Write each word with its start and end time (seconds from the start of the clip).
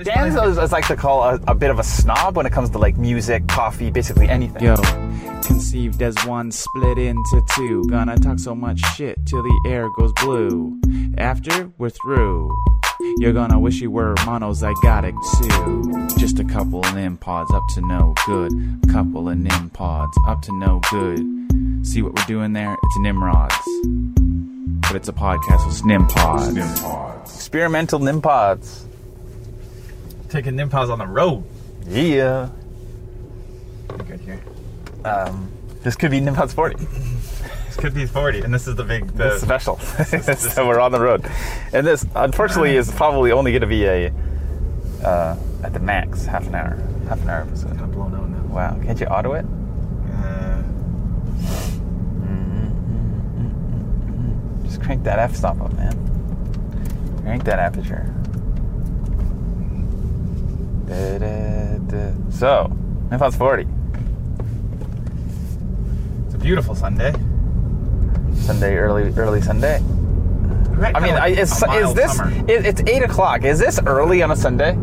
Dan's 0.00 0.34
is, 0.36 0.56
is 0.56 0.72
like 0.72 0.86
to 0.86 0.96
call 0.96 1.22
a, 1.22 1.34
a 1.48 1.54
bit 1.54 1.68
of 1.68 1.78
a 1.78 1.84
snob 1.84 2.34
when 2.34 2.46
it 2.46 2.52
comes 2.52 2.70
to 2.70 2.78
like 2.78 2.96
music, 2.96 3.46
coffee, 3.46 3.90
basically 3.90 4.26
anything. 4.26 4.62
Yo, 4.62 4.76
conceived 5.42 6.00
as 6.00 6.14
one 6.24 6.50
split 6.50 6.96
into 6.96 7.42
two. 7.54 7.84
Gonna 7.90 8.16
talk 8.16 8.38
so 8.38 8.54
much 8.54 8.80
shit 8.96 9.18
till 9.26 9.42
the 9.42 9.60
air 9.68 9.90
goes 9.98 10.10
blue. 10.22 10.80
After 11.18 11.70
we're 11.76 11.90
through, 11.90 12.50
you're 13.18 13.34
gonna 13.34 13.60
wish 13.60 13.82
you 13.82 13.90
were 13.90 14.14
monozygotic 14.20 15.12
too. 15.38 16.16
Just 16.18 16.38
a 16.38 16.44
couple 16.44 16.82
of 16.82 16.94
nim 16.94 17.18
pods 17.18 17.52
up 17.52 17.64
to 17.74 17.82
no 17.82 18.14
good. 18.24 18.50
Couple 18.90 19.28
of 19.28 19.36
nim 19.36 19.68
pods 19.68 20.16
up 20.26 20.40
to 20.40 20.58
no 20.58 20.80
good. 20.90 21.20
See 21.86 22.00
what 22.00 22.14
we're 22.14 22.24
doing 22.24 22.54
there? 22.54 22.72
It's 22.82 22.98
Nimrods. 23.00 23.54
But 24.80 24.96
it's 24.96 25.08
a 25.08 25.12
podcast 25.12 25.66
with 25.66 25.84
Nim 25.84 26.06
Pods. 26.06 26.56
Experimental 27.36 27.98
Nimpods. 28.00 28.86
Taking 30.32 30.54
Nimpals 30.54 30.88
on 30.88 30.98
the 30.98 31.06
road. 31.06 31.44
Yeah. 31.86 32.48
Pretty 33.86 34.04
good 34.04 34.20
here. 34.20 34.40
Um, 35.04 35.52
this 35.82 35.94
could 35.94 36.10
be 36.10 36.20
Nimpods 36.22 36.54
40. 36.54 36.76
This 36.76 37.76
could 37.76 37.92
be 37.92 38.06
40, 38.06 38.40
and 38.40 38.54
this 38.54 38.66
is 38.66 38.74
the 38.76 38.82
big. 38.82 39.08
The, 39.08 39.34
It's 39.34 39.42
special. 39.42 39.78
so 40.38 40.66
we're 40.66 40.80
on 40.80 40.90
the 40.90 41.00
road. 41.00 41.30
And 41.74 41.86
this, 41.86 42.06
unfortunately, 42.14 42.76
is 42.76 42.90
probably 42.92 43.30
only 43.30 43.52
going 43.52 43.60
to 43.60 43.66
be 43.66 43.84
a, 43.84 44.10
uh, 45.04 45.36
at 45.62 45.74
the 45.74 45.80
max, 45.80 46.24
half 46.24 46.46
an 46.46 46.54
hour. 46.54 46.78
Half 47.10 47.20
an 47.20 47.28
hour 47.28 47.42
episode. 47.42 47.68
kind 47.72 47.82
of 47.82 47.92
blown 47.92 48.14
out 48.14 48.30
now. 48.30 48.54
Wow. 48.54 48.80
Can't 48.82 48.98
you 48.98 49.06
auto 49.08 49.34
it? 49.34 49.44
Uh, 50.14 50.62
Just 54.64 54.82
crank 54.82 55.04
that 55.04 55.18
f 55.18 55.36
stop 55.36 55.60
up, 55.60 55.74
man. 55.74 57.20
Crank 57.22 57.44
that 57.44 57.58
aperture. 57.58 58.14
So, 62.42 62.76
Nimpods 63.08 63.36
40. 63.38 63.68
it's 66.26 66.34
a 66.34 66.38
beautiful 66.38 66.74
Sunday. 66.74 67.12
Sunday, 68.34 68.74
early, 68.76 69.14
early 69.16 69.40
Sunday. 69.40 69.80
Right, 70.70 70.96
I 70.96 70.98
mean, 70.98 71.10
kinda 71.10 71.22
I, 71.22 71.28
is, 71.28 71.52
is 71.52 71.94
this? 71.94 72.18
It, 72.48 72.66
it's 72.66 72.82
eight 72.88 73.02
o'clock. 73.02 73.44
Is 73.44 73.60
this 73.60 73.78
early 73.86 74.22
on 74.22 74.32
a 74.32 74.36
Sunday? 74.36 74.76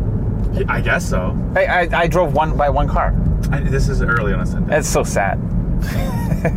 I 0.68 0.80
guess 0.80 1.06
so. 1.06 1.36
I, 1.54 1.66
I, 1.66 1.88
I 1.92 2.06
drove 2.06 2.32
one 2.32 2.56
by 2.56 2.70
one 2.70 2.88
car. 2.88 3.14
I, 3.50 3.60
this 3.60 3.88
is 3.90 4.00
early 4.00 4.32
on 4.32 4.40
a 4.40 4.46
Sunday. 4.46 4.78
It's 4.78 4.88
so 4.88 5.02
sad. 5.02 5.38
I 5.82 6.48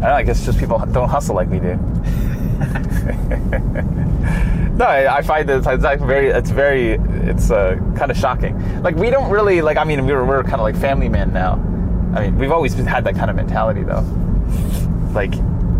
know, 0.00 0.12
I 0.14 0.22
guess 0.22 0.44
just 0.44 0.58
people 0.58 0.78
don't 0.92 1.08
hustle 1.08 1.34
like 1.34 1.48
we 1.48 1.58
do. 1.58 1.76
no, 4.76 4.84
I, 4.84 5.16
I 5.16 5.22
find 5.22 5.48
that 5.48 5.66
it's 5.66 5.82
like 5.82 6.00
very, 6.00 6.28
it's 6.28 6.50
very, 6.50 6.92
it's 7.28 7.50
uh, 7.50 7.76
kind 7.96 8.10
of 8.10 8.16
shocking. 8.16 8.82
Like 8.82 8.96
we 8.96 9.10
don't 9.10 9.30
really 9.30 9.62
like. 9.62 9.76
I 9.76 9.84
mean, 9.84 10.06
we're 10.06 10.24
we're 10.24 10.42
kind 10.42 10.56
of 10.56 10.60
like 10.60 10.76
family 10.76 11.08
men 11.08 11.32
now. 11.32 11.54
I 12.14 12.22
mean, 12.22 12.38
we've 12.38 12.52
always 12.52 12.74
had 12.74 13.04
that 13.04 13.14
kind 13.14 13.30
of 13.30 13.36
mentality 13.36 13.82
though. 13.82 14.04
Like, 15.14 15.34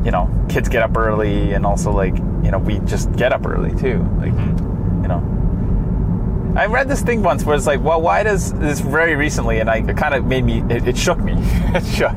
you 0.05 0.11
know, 0.11 0.31
kids 0.49 0.69
get 0.69 0.83
up 0.83 0.97
early, 0.97 1.53
and 1.53 1.67
also 1.67 1.93
like, 1.93 2.17
you 2.43 2.51
know, 2.51 2.59
we 2.59 2.79
just 2.81 3.13
get 3.13 3.33
up 3.33 3.47
early 3.47 3.71
too. 3.79 3.99
Like, 4.19 4.33
you 4.33 5.09
know, 5.09 6.55
I 6.57 6.67
read 6.67 6.89
this 6.89 7.03
thing 7.03 7.23
once 7.23 7.45
where 7.45 7.57
it's 7.57 7.67
like, 7.67 7.81
well, 7.81 8.01
why 8.01 8.23
does 8.23 8.53
this 8.55 8.81
very 8.81 9.15
recently, 9.15 9.61
and 9.61 9.71
I 9.71 9.79
it 9.79 9.97
kind 9.97 10.15
of 10.15 10.25
made 10.25 10.45
me, 10.45 10.63
it, 10.69 10.89
it 10.89 10.97
shook 10.97 11.21
me, 11.21 11.35
it 11.39 11.87
shook, 11.87 12.17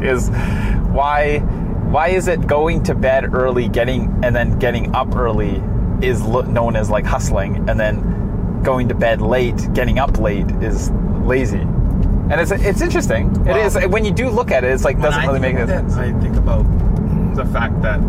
is 0.02 0.30
why, 0.90 1.38
why 1.94 2.08
is 2.08 2.26
it 2.26 2.44
going 2.48 2.82
to 2.82 2.92
bed 2.92 3.32
early, 3.32 3.68
getting 3.68 4.18
and 4.24 4.34
then 4.34 4.58
getting 4.58 4.92
up 4.96 5.14
early 5.14 5.62
is 6.02 6.20
lo- 6.22 6.42
known 6.42 6.74
as 6.74 6.90
like 6.90 7.04
hustling, 7.04 7.68
and 7.70 7.78
then 7.78 8.62
going 8.64 8.88
to 8.88 8.96
bed 8.96 9.22
late, 9.22 9.72
getting 9.74 10.00
up 10.00 10.18
late 10.18 10.50
is 10.60 10.90
lazy, 11.22 11.60
and 11.60 12.32
it's 12.32 12.50
it's 12.50 12.80
interesting. 12.80 13.30
it 13.30 13.46
Well, 13.46 13.64
is 13.64 13.78
when 13.86 14.04
you 14.04 14.10
do 14.10 14.28
look 14.28 14.50
at 14.50 14.64
it, 14.64 14.72
it's 14.72 14.82
like 14.82 15.00
doesn't 15.00 15.24
really 15.24 15.38
make 15.38 15.54
think 15.54 15.68
any 15.68 15.84
of 15.84 15.92
sense. 15.92 15.94
I 15.94 16.12
think 16.20 16.34
about 16.34 16.64
the 17.36 17.44
fact 17.44 17.80
that, 17.82 18.00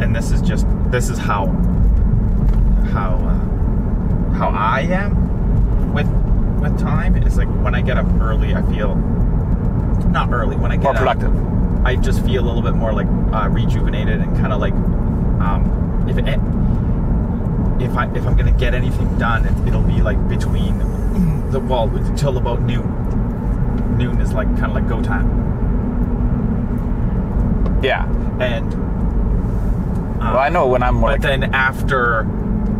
and 0.00 0.14
this 0.14 0.30
is 0.30 0.40
just 0.42 0.64
this 0.92 1.08
is 1.08 1.18
how 1.18 1.46
how 2.92 3.16
uh, 3.16 4.34
how 4.34 4.50
I 4.50 4.82
am 4.82 5.92
with 5.92 6.06
with 6.62 6.78
time 6.78 7.16
is 7.16 7.36
like 7.36 7.48
when 7.64 7.74
I 7.74 7.80
get 7.80 7.96
up 7.96 8.06
early, 8.20 8.54
I 8.54 8.62
feel 8.72 8.94
not 10.12 10.30
early 10.32 10.54
when 10.54 10.70
I 10.70 10.76
get 10.76 10.84
More 10.84 10.92
up, 10.92 10.98
productive. 10.98 11.61
I 11.84 11.96
just 11.96 12.24
feel 12.24 12.42
a 12.44 12.46
little 12.46 12.62
bit 12.62 12.74
more 12.74 12.92
like 12.92 13.06
uh, 13.32 13.48
rejuvenated 13.48 14.20
and 14.20 14.36
kind 14.36 14.52
of 14.52 14.60
like 14.60 14.72
um, 14.74 16.06
if 16.08 16.16
it, 16.18 16.38
if 17.82 17.96
I 17.96 18.06
if 18.14 18.26
I'm 18.26 18.36
gonna 18.36 18.52
get 18.52 18.74
anything 18.74 19.18
done, 19.18 19.44
it, 19.46 19.68
it'll 19.68 19.82
be 19.82 20.00
like 20.00 20.28
between 20.28 20.78
the 21.50 21.58
well 21.60 21.88
until 21.94 22.36
about 22.38 22.62
noon. 22.62 22.86
Noon 23.98 24.20
is 24.20 24.32
like 24.32 24.46
kind 24.58 24.66
of 24.66 24.72
like 24.74 24.88
go 24.88 25.02
time, 25.02 25.28
Yeah. 27.82 28.06
and 28.40 28.72
Well, 30.18 30.38
I 30.38 30.48
know 30.48 30.66
when 30.68 30.82
I'm 30.82 31.00
but 31.00 31.02
like, 31.02 31.20
then 31.20 31.52
after, 31.54 32.24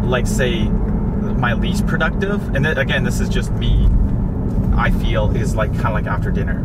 like 0.03 0.27
say, 0.27 0.65
my 0.65 1.53
least 1.55 1.87
productive, 1.87 2.55
and 2.55 2.65
then, 2.65 2.79
again, 2.79 3.05
this 3.05 3.21
is 3.21 3.29
just 3.29 3.51
me. 3.53 3.89
I 4.75 4.91
feel 4.91 5.35
is 5.37 5.55
like 5.55 5.73
kind 5.73 5.89
of 5.89 5.93
like 5.95 6.07
after 6.07 6.31
dinner. 6.31 6.65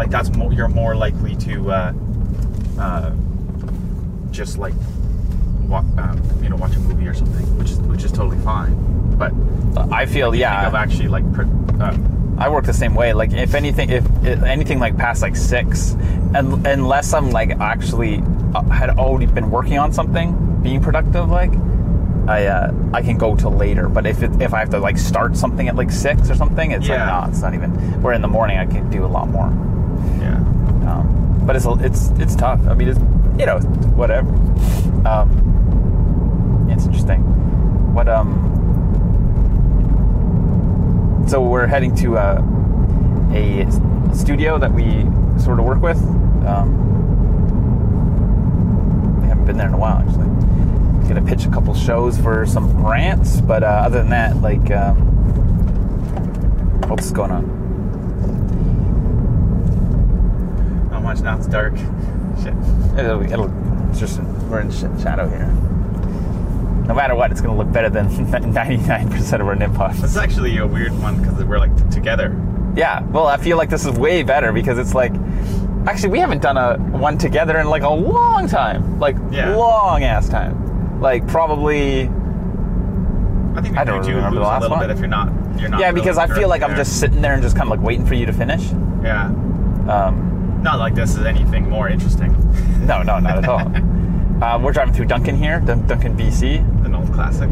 Like 0.00 0.08
that's 0.08 0.34
more 0.34 0.50
you're 0.50 0.66
more 0.66 0.96
likely 0.96 1.36
to 1.36 1.70
uh, 1.70 1.92
uh, 2.78 3.10
just 4.30 4.56
like 4.56 4.72
uh, 5.70 6.16
you 6.42 6.48
know 6.48 6.56
watch 6.56 6.74
a 6.74 6.78
movie 6.78 7.06
or 7.06 7.12
something, 7.12 7.44
which 7.58 7.70
is 7.70 7.78
which 7.80 8.04
is 8.04 8.10
totally 8.10 8.38
fine. 8.38 8.74
But 9.18 9.34
I 9.92 10.06
feel 10.06 10.34
yeah. 10.34 10.66
I've 10.66 10.74
actually 10.74 11.08
like 11.08 11.30
pr- 11.34 11.42
uh, 11.82 11.98
I 12.38 12.48
work 12.48 12.64
the 12.64 12.72
same 12.72 12.94
way. 12.94 13.12
Like 13.12 13.32
if 13.34 13.54
anything, 13.54 13.90
if, 13.90 14.06
if 14.24 14.42
anything 14.42 14.78
like 14.78 14.96
past 14.96 15.20
like 15.20 15.36
six, 15.36 15.92
and 16.34 16.66
unless 16.66 17.12
I'm 17.12 17.30
like 17.30 17.50
actually 17.60 18.22
uh, 18.54 18.62
had 18.70 18.88
already 18.98 19.26
been 19.26 19.50
working 19.50 19.76
on 19.76 19.92
something, 19.92 20.62
being 20.62 20.80
productive, 20.82 21.28
like 21.28 21.52
I 22.26 22.46
uh, 22.46 22.72
I 22.94 23.02
can 23.02 23.18
go 23.18 23.36
till 23.36 23.52
later. 23.52 23.90
But 23.90 24.06
if 24.06 24.22
it, 24.22 24.40
if 24.40 24.54
I 24.54 24.60
have 24.60 24.70
to 24.70 24.78
like 24.78 24.96
start 24.96 25.36
something 25.36 25.68
at 25.68 25.76
like 25.76 25.90
six 25.90 26.30
or 26.30 26.34
something, 26.36 26.70
it's 26.70 26.88
Yeah. 26.88 27.18
like 27.18 27.26
no, 27.26 27.30
it's 27.30 27.42
not 27.42 27.52
even. 27.52 27.70
Where 28.00 28.14
in 28.14 28.22
the 28.22 28.28
morning 28.28 28.56
I 28.56 28.64
can 28.64 28.88
do 28.88 29.04
a 29.04 29.12
lot 29.18 29.28
more. 29.28 29.52
Yeah. 30.20 30.36
Um, 30.88 31.42
but 31.46 31.56
it's 31.56 31.66
it's 31.66 32.10
it's 32.20 32.34
tough. 32.36 32.60
I 32.68 32.74
mean, 32.74 32.88
it's 32.88 33.00
you 33.38 33.46
know 33.46 33.58
whatever. 33.96 34.28
Um, 35.06 36.68
it's 36.70 36.84
interesting. 36.86 37.20
What 37.94 38.08
um. 38.08 38.48
So 41.28 41.40
we're 41.40 41.66
heading 41.66 41.94
to 41.96 42.18
uh, 42.18 42.42
a 43.32 43.66
studio 44.14 44.58
that 44.58 44.72
we 44.72 45.06
sort 45.40 45.58
of 45.58 45.64
work 45.64 45.80
with. 45.80 45.98
Um, 46.46 46.76
we 49.22 49.28
haven't 49.28 49.44
been 49.44 49.56
there 49.56 49.68
in 49.68 49.74
a 49.74 49.78
while, 49.78 49.98
actually. 49.98 50.24
I'm 50.24 51.06
Gonna 51.06 51.22
pitch 51.22 51.44
a 51.44 51.50
couple 51.50 51.74
shows 51.74 52.18
for 52.18 52.46
some 52.46 52.72
grants, 52.82 53.40
but 53.40 53.62
uh, 53.62 53.66
other 53.66 53.98
than 53.98 54.10
that, 54.10 54.36
like, 54.42 54.70
um, 54.70 54.96
what's 56.88 57.10
going 57.12 57.30
on? 57.30 57.46
Not 60.90 60.99
much 61.10 61.22
now. 61.22 61.36
It's 61.36 61.46
dark. 61.48 61.76
Shit. 62.42 62.54
It'll, 62.98 63.22
it'll 63.22 63.48
just 63.94 64.20
we're 64.48 64.60
in 64.60 64.70
shadow 64.70 65.28
here. 65.28 65.46
No 66.86 66.94
matter 66.94 67.14
what, 67.16 67.30
it's 67.32 67.40
gonna 67.40 67.56
look 67.56 67.70
better 67.72 67.90
than 67.90 68.08
99% 68.26 69.40
of 69.40 69.46
our 69.46 69.56
nimpods. 69.56 70.02
It's 70.04 70.16
actually 70.16 70.56
a 70.58 70.66
weird 70.66 70.92
one 71.00 71.20
because 71.20 71.42
we're 71.44 71.58
like 71.58 71.90
together. 71.90 72.36
Yeah, 72.76 73.02
well, 73.06 73.26
I 73.26 73.36
feel 73.36 73.56
like 73.56 73.68
this 73.70 73.84
is 73.84 73.98
way 73.98 74.22
better 74.22 74.52
because 74.52 74.78
it's 74.78 74.94
like, 74.94 75.12
actually, 75.86 76.10
we 76.10 76.20
haven't 76.20 76.40
done 76.42 76.56
a 76.56 76.76
one 76.78 77.18
together 77.18 77.58
in 77.58 77.66
like 77.68 77.82
a 77.82 77.90
long 77.90 78.46
time, 78.48 79.00
like 79.00 79.16
Yeah. 79.32 79.56
long 79.56 80.04
ass 80.04 80.28
time, 80.28 81.00
like 81.00 81.26
probably. 81.26 82.02
I 82.02 83.62
think 83.62 83.74
we 83.74 83.78
I 83.80 83.84
don't 83.84 84.04
do 84.04 84.14
remember 84.14 84.38
the 84.38 84.46
last 84.46 84.60
a 84.60 84.62
little 84.62 84.76
one. 84.76 84.86
bit 84.86 84.94
if 84.94 85.00
you're 85.00 85.08
not. 85.08 85.32
You're 85.58 85.68
not. 85.70 85.80
yeah, 85.80 85.90
because 85.90 86.16
I 86.18 86.28
feel 86.28 86.48
like 86.48 86.62
I'm 86.62 86.76
just 86.76 87.00
sitting 87.00 87.20
there 87.20 87.34
and 87.34 87.42
just 87.42 87.56
kind 87.56 87.66
of 87.68 87.76
like 87.76 87.84
waiting 87.84 88.06
for 88.06 88.14
you 88.14 88.24
to 88.26 88.32
finich. 88.32 88.70
Yeah. 89.02 89.26
Um, 89.92 90.29
Not 90.62 90.78
like 90.78 90.94
this 90.94 91.16
is 91.16 91.24
anything 91.24 91.68
more 91.68 91.88
interesting 91.88 92.32
no, 92.86 93.02
no, 93.02 93.18
not 93.18 93.38
at 93.38 93.48
all. 93.48 93.60
uh, 94.44 94.58
we're 94.62 94.72
driving 94.72 94.92
through 94.94 95.06
Duncan 95.06 95.36
here, 95.36 95.60
Dun- 95.60 95.86
Duncan, 95.86 96.16
BC. 96.16 96.82
than 96.82 96.94
old 96.94 97.12
classic. 97.12 97.48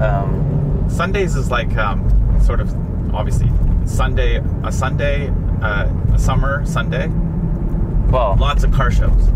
Um, 0.00 0.86
Sundays 0.88 1.36
is 1.36 1.50
like 1.50 1.76
um, 1.76 2.08
sort 2.42 2.60
of 2.60 2.74
obviously 3.14 3.50
Sunday, 3.86 4.42
a 4.64 4.72
Sunday, 4.72 5.30
uh, 5.62 5.88
a 6.14 6.18
summer 6.18 6.64
Sunday. 6.66 7.08
well, 8.10 8.36
Lots 8.38 8.64
of 8.64 8.72
car 8.72 8.90
shows. 8.90 9.28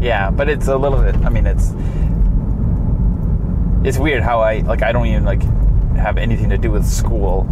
Yeah, 0.00 0.30
but 0.30 0.48
it's 0.48 0.68
a 0.68 0.76
little 0.76 1.00
bit. 1.00 1.14
I 1.24 1.28
mean, 1.28 1.46
it's 1.46 1.72
it's 3.84 3.98
weird 3.98 4.22
how 4.22 4.40
I 4.40 4.58
like. 4.60 4.82
I 4.82 4.92
don't 4.92 5.06
even 5.06 5.24
like 5.24 5.42
have 5.96 6.16
anything 6.16 6.50
to 6.50 6.58
do 6.58 6.70
with 6.70 6.84
school. 6.86 7.46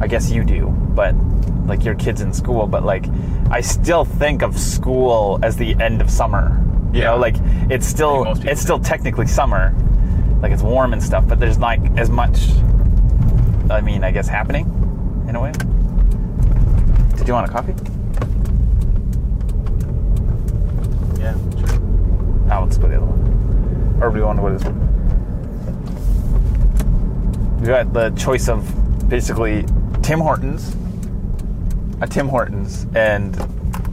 I 0.00 0.06
guess 0.06 0.30
you 0.30 0.44
do, 0.44 0.68
but 0.94 1.14
like 1.66 1.84
your 1.84 1.94
kids 1.94 2.20
in 2.20 2.32
school. 2.32 2.66
But 2.66 2.84
like, 2.84 3.06
I 3.50 3.60
still 3.60 4.04
think 4.04 4.42
of 4.42 4.58
school 4.58 5.38
as 5.42 5.56
the 5.56 5.74
end 5.80 6.00
of 6.00 6.10
summer. 6.10 6.58
You 6.92 7.00
Yeah. 7.00 7.10
know, 7.12 7.16
like 7.18 7.36
it's 7.70 7.86
still 7.86 8.26
it's 8.46 8.60
still 8.60 8.78
technically 8.78 9.26
summer, 9.26 9.74
like 10.42 10.52
it's 10.52 10.62
warm 10.62 10.92
and 10.92 11.02
stuff, 11.02 11.26
but 11.26 11.40
there's 11.40 11.58
not 11.58 11.78
as 11.98 12.10
much. 12.10 12.48
I 13.70 13.80
mean, 13.80 14.04
I 14.04 14.10
guess 14.10 14.28
happening 14.28 14.66
in 15.28 15.36
a 15.36 15.40
way. 15.40 15.52
Did 17.16 17.28
you 17.28 17.34
want 17.34 17.48
a 17.48 17.52
coffee? 17.52 17.74
Yeah, 21.18 21.34
sure. 21.58 21.80
Oh, 22.50 22.64
let's 22.64 22.76
go 22.76 22.88
the 22.88 22.96
other 22.96 23.06
one. 23.06 24.02
Or 24.02 24.10
do 24.10 24.18
you 24.18 24.24
want 24.24 24.38
to 24.38 24.42
go 24.42 24.52
this 24.52 24.64
one? 24.64 24.88
You 27.60 27.66
got 27.68 27.92
the 27.92 28.10
choice 28.10 28.48
of 28.48 29.08
basically 29.08 29.64
Tim 30.02 30.18
Hortons, 30.18 30.74
a 32.02 32.06
Tim 32.06 32.28
Hortons, 32.28 32.86
and 32.94 33.36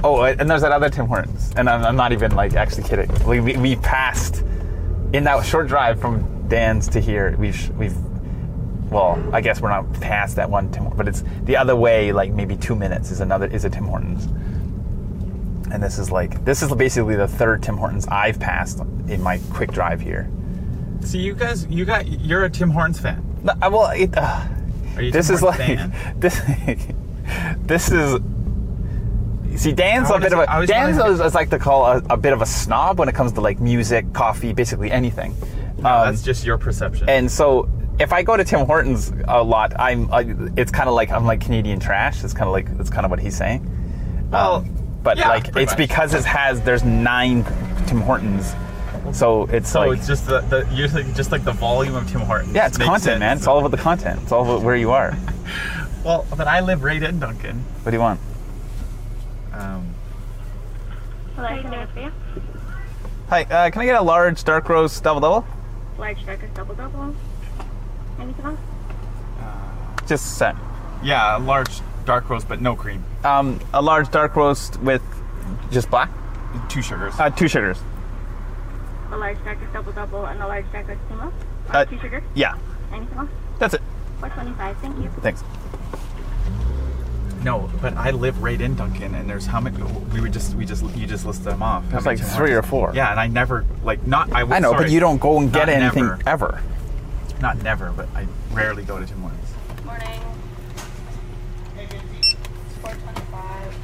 oh, 0.04 0.24
and 0.24 0.50
there's 0.50 0.62
that 0.64 0.72
other 0.72 0.90
Tim 0.90 1.06
Hortons, 1.06 1.54
and 1.56 1.70
I'm, 1.70 1.84
I'm 1.86 1.96
not 1.96 2.12
even 2.12 2.32
like 2.36 2.54
actually 2.56 2.84
kidding. 2.84 3.10
We, 3.26 3.40
we, 3.40 3.56
we 3.58 3.76
passed 3.78 4.44
in 5.14 5.24
that 5.24 5.46
short 5.46 5.68
drive 5.68 6.02
from 6.02 6.48
Dan's 6.48 6.88
to 6.90 7.00
here. 7.00 7.36
We've 7.38 7.70
we've 7.78 7.96
well, 8.92 9.24
I 9.32 9.42
guess 9.42 9.62
we're 9.62 9.70
not 9.70 9.92
past 10.02 10.36
that 10.38 10.50
one 10.50 10.72
Tim, 10.72 10.90
but 10.98 11.08
it's 11.08 11.24
the 11.44 11.56
other 11.56 11.76
way. 11.76 12.12
Like 12.12 12.34
maybe 12.34 12.58
two 12.58 12.76
minutes 12.76 13.12
is 13.12 13.22
another 13.22 13.46
is 13.46 13.64
a 13.64 13.70
Tim 13.70 13.86
Hortons. 13.86 14.26
And 15.72 15.84
this 15.84 16.00
is 16.00 16.12
like 16.12 16.44
this 16.46 16.64
is 16.64 16.74
basically 16.74 17.16
the 17.16 17.28
third 17.28 17.62
Tim 17.62 17.78
Hortons 17.78 18.08
I've 18.08 18.40
passed 18.40 18.80
in 19.08 19.22
my 19.22 19.40
quick 19.52 19.72
drive 19.72 20.02
here. 20.02 20.28
See, 21.02 21.20
you 21.20 21.36
guys, 21.36 21.68
you 21.68 21.86
got, 21.86 22.08
you're 22.08 22.44
a 22.44 22.50
Tim 22.50 22.72
Hortons 22.72 23.00
fan. 23.00 23.24
No, 23.44 23.54
I- 23.62 23.70
well, 23.70 23.92
it, 23.92 24.18
uh, 24.18 24.48
Are 24.96 25.02
you 25.02 25.10
a 25.10 25.12
this 25.12 25.28
Tim 25.28 25.36
is 25.36 25.44
like 25.44 25.58
fan? 25.58 25.94
this. 26.20 26.42
This 27.62 27.92
is. 27.92 28.20
See, 29.56 29.72
Dan's 29.74 30.10
a 30.10 30.20
bit 30.20 30.32
of 30.32 30.40
a 30.40 30.66
Dan's 30.68 30.98
is, 30.98 31.20
is 31.20 31.34
like 31.36 31.50
to 31.50 31.60
call 31.60 31.86
a, 31.86 31.98
a 32.12 32.18
bit 32.18 32.34
of 32.34 32.42
a 32.42 32.46
snob 32.46 32.98
when 33.00 33.10
it 33.10 33.16
comes 33.16 33.34
to 33.34 33.42
like 33.42 33.60
music, 33.60 34.14
coffee, 34.14 34.54
basically 34.54 34.92
anything. 34.92 35.36
No, 35.80 35.90
Um, 35.90 36.06
that's 36.14 36.22
just 36.22 36.46
your 36.46 36.58
perception. 36.58 37.10
and 37.10 37.30
so 37.30 37.68
if 38.00 38.14
I 38.14 38.22
go 38.24 38.38
to 38.38 38.44
Tim 38.46 38.66
Hortons 38.66 39.12
a 39.28 39.44
lot, 39.44 39.74
I'm 39.78 40.12
I, 40.14 40.34
it's 40.56 40.72
kind 40.72 40.88
of 40.88 40.96
like 40.96 41.12
I'm 41.12 41.26
like 41.26 41.42
Canadian 41.42 41.80
trash. 41.80 42.24
It's 42.24 42.34
kind 42.34 42.48
of 42.48 42.54
like 42.54 42.78
that's 42.78 42.90
kind 42.90 43.06
of 43.06 43.12
what 43.12 43.20
he's 43.20 43.36
saying. 43.36 44.28
Well, 44.32 44.66
but 45.04 45.18
yeah, 45.18 45.28
like 45.30 45.48
it's 45.50 45.72
much. 45.72 45.78
because 45.78 46.14
it 46.14 46.24
has 46.24 46.62
there's 46.62 46.84
nine 46.86 47.44
Tim 47.88 48.00
Hortons, 48.02 48.54
so 49.12 49.46
it's 49.48 49.70
so 49.72 49.88
like 49.88 49.98
it's 49.98 50.08
just 50.08 50.28
the, 50.28 50.40
the 50.42 50.70
you're 50.74 50.88
like, 50.90 51.14
just 51.16 51.32
like 51.34 51.44
the 51.44 51.52
volume 51.54 51.96
of 51.96 52.10
Tim 52.10 52.22
Hortons. 52.22 52.54
yeah, 52.54 52.68
it's 52.68 52.78
content, 52.78 53.02
sense. 53.04 53.20
man. 53.20 53.38
It's 53.38 53.48
all 53.48 53.60
about 53.60 53.72
the 53.72 53.78
content. 53.78 54.22
It's 54.24 54.32
all 54.32 54.44
about 54.44 54.62
where 54.64 54.76
you 54.78 54.92
are. 54.92 55.18
Well, 56.04 56.26
but 56.38 56.48
I 56.48 56.62
live 56.62 56.84
right 56.84 57.02
in 57.02 57.20
Duncan. 57.20 57.60
What 57.84 57.92
do 57.92 57.98
you 57.98 58.02
want? 58.02 58.20
Um, 59.54 59.94
Hello, 61.36 61.48
can 61.50 61.68
I 61.68 61.72
do 61.72 61.82
it 61.82 61.90
for 61.94 62.00
you? 62.00 62.12
Hi, 63.30 63.44
uh, 63.44 63.70
can 63.70 63.82
I 63.82 63.86
get 63.86 63.96
a 63.96 64.02
large 64.02 64.44
dark 64.44 64.70
roast 64.70 65.04
double 65.04 65.20
double? 65.22 65.46
Large 65.98 66.22
strikers 66.22 66.50
double 66.56 66.76
double. 66.76 67.16
Anything 68.20 68.46
else? 68.46 68.60
Just 70.08 70.26
a 70.26 70.36
sec. 70.36 70.56
yeah, 71.04 71.38
a 71.38 71.40
large 71.40 71.82
dark 72.06 72.30
roast, 72.30 72.48
but 72.48 72.62
no 72.62 72.76
cream. 72.76 73.04
Um, 73.24 73.60
a 73.74 73.82
large 73.82 74.10
dark 74.10 74.36
roast 74.36 74.80
with 74.82 75.04
just 75.72 75.90
black. 75.92 76.10
Two 76.70 76.82
sugars. 76.82 77.14
Uh, 77.20 77.30
two 77.30 77.48
sugars. 77.48 77.80
A 79.12 79.18
large 79.18 79.38
dark 79.44 79.60
roast 79.62 79.74
double 79.74 79.92
double 79.92 80.26
and 80.26 80.42
a 80.42 80.48
large 80.48 80.66
strikers 80.70 80.98
team 81.10 81.20
up. 81.20 81.34
Uh, 81.70 81.86
Two 81.86 82.00
sugars. 82.00 82.24
Yeah, 82.34 82.56
Anything 82.92 83.18
else? 83.20 83.30
that's 83.60 83.74
it. 83.76 83.82
425. 84.22 84.78
Thank 84.80 84.98
you. 85.04 85.10
Thanks. 85.22 85.44
No, 87.44 87.70
but 87.82 87.96
I 87.96 88.12
live 88.12 88.42
right 88.44 88.60
in 88.60 88.76
Duncan, 88.76 89.16
and 89.16 89.30
there's 89.30 89.46
how 89.46 89.60
many? 89.62 89.82
We 90.14 90.20
would 90.22 90.34
just 90.34 90.56
we 90.56 90.66
just 90.66 90.84
you 90.96 91.08
just 91.08 91.26
listed 91.26 91.46
them 91.46 91.64
off. 91.64 91.84
How 91.86 91.92
There's 92.00 92.06
like 92.06 92.20
three 92.20 92.52
or 92.54 92.62
four. 92.62 92.92
Yeah, 92.94 93.12
and 93.12 93.20
I 93.20 93.28
never 93.28 93.66
like 93.84 94.06
not 94.06 94.32
I. 94.34 94.42
I 94.42 94.60
know, 94.60 94.74
but 94.74 94.90
you 94.90 95.00
don't 95.00 95.20
go 95.20 95.40
and 95.40 95.52
get 95.52 95.68
Not 95.68 95.70
anything 95.70 96.06
never. 96.06 96.20
ever. 96.28 96.62
Not 97.42 97.64
never, 97.64 97.92
but 97.92 98.10
I 98.14 98.28
rarely 98.52 98.84
go 98.84 99.00
to 99.00 99.06
Tim 99.06 99.22
Hortons. 99.22 99.50
Morning. 99.86 100.08
It's 101.78 101.94
425. 102.82 103.76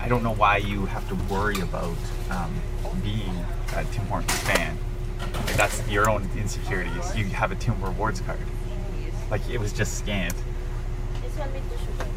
I 0.00 0.08
don't 0.08 0.22
know 0.22 0.34
why 0.34 0.56
you 0.58 0.86
have 0.86 1.06
to 1.08 1.14
worry 1.32 1.60
about 1.60 1.96
um, 2.30 2.54
being 3.02 3.44
a 3.76 3.84
Tim 3.92 4.06
Hortons 4.06 4.38
fan. 4.40 4.78
Like, 5.20 5.56
that's 5.56 5.86
your 5.88 6.08
own 6.08 6.28
insecurities. 6.36 7.14
You 7.14 7.26
have 7.26 7.52
a 7.52 7.56
Tim 7.56 7.78
Rewards 7.82 8.22
card. 8.22 8.38
Like 9.30 9.48
it 9.48 9.58
was 9.58 9.72
just 9.72 9.98
scanned. 9.98 10.34
This 11.22 11.36
one 11.36 11.52
with 11.52 11.62
two 11.70 11.78
sugar. 11.78 12.10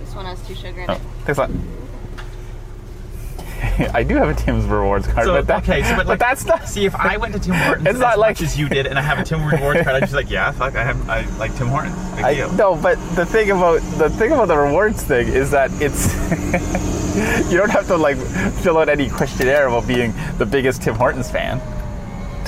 This 0.00 0.14
one 0.14 0.24
has 0.26 0.46
two 0.46 0.54
sugar 0.54 0.80
in 0.82 0.90
Oh, 0.90 0.94
it. 0.94 1.00
thanks 1.24 1.38
a 1.38 1.42
lot. 1.42 1.50
I 3.94 4.02
do 4.04 4.16
have 4.16 4.28
a 4.28 4.34
Tim's 4.34 4.64
rewards 4.66 5.06
card, 5.06 5.26
So 5.26 5.32
but 5.34 5.46
that, 5.48 5.62
okay, 5.64 5.82
so 5.82 5.96
but, 5.96 6.06
like, 6.06 6.18
that's 6.18 6.44
not. 6.44 6.68
See, 6.68 6.84
if 6.84 6.94
I 6.94 7.16
went 7.16 7.32
to 7.34 7.40
Tim 7.40 7.54
Hortons 7.54 7.86
It's 7.88 7.94
as 7.96 8.00
like- 8.00 8.18
much 8.18 8.42
as 8.42 8.58
you 8.58 8.68
did, 8.68 8.86
and 8.86 8.98
I 8.98 9.02
have 9.02 9.18
a 9.18 9.24
Tim 9.24 9.44
Rewards 9.44 9.82
card, 9.82 9.96
I'd 9.96 10.00
just 10.00 10.12
like, 10.14 10.30
yeah, 10.30 10.50
fuck, 10.52 10.74
I 10.76 10.84
have, 10.84 11.08
I 11.08 11.24
like 11.38 11.54
Tim 11.56 11.68
Hortons. 11.68 11.96
Big 12.16 12.24
I, 12.24 12.34
deal. 12.34 12.52
no, 12.52 12.76
but 12.76 12.96
the 13.14 13.24
thing 13.26 13.50
about 13.50 13.80
the 13.98 14.10
thing 14.10 14.32
about 14.32 14.48
the 14.48 14.56
rewards 14.58 15.02
thing 15.02 15.28
is 15.28 15.50
that 15.52 15.70
it's 15.80 16.12
you 17.50 17.56
don't 17.56 17.70
have 17.70 17.86
to 17.88 17.96
like 17.96 18.16
fill 18.16 18.78
out 18.78 18.88
any 18.88 19.08
questionnaire 19.10 19.66
about 19.68 19.86
being 19.88 20.12
the 20.38 20.46
biggest 20.46 20.82
Tim 20.82 20.94
Hortons 20.94 21.30
fan 21.30 21.60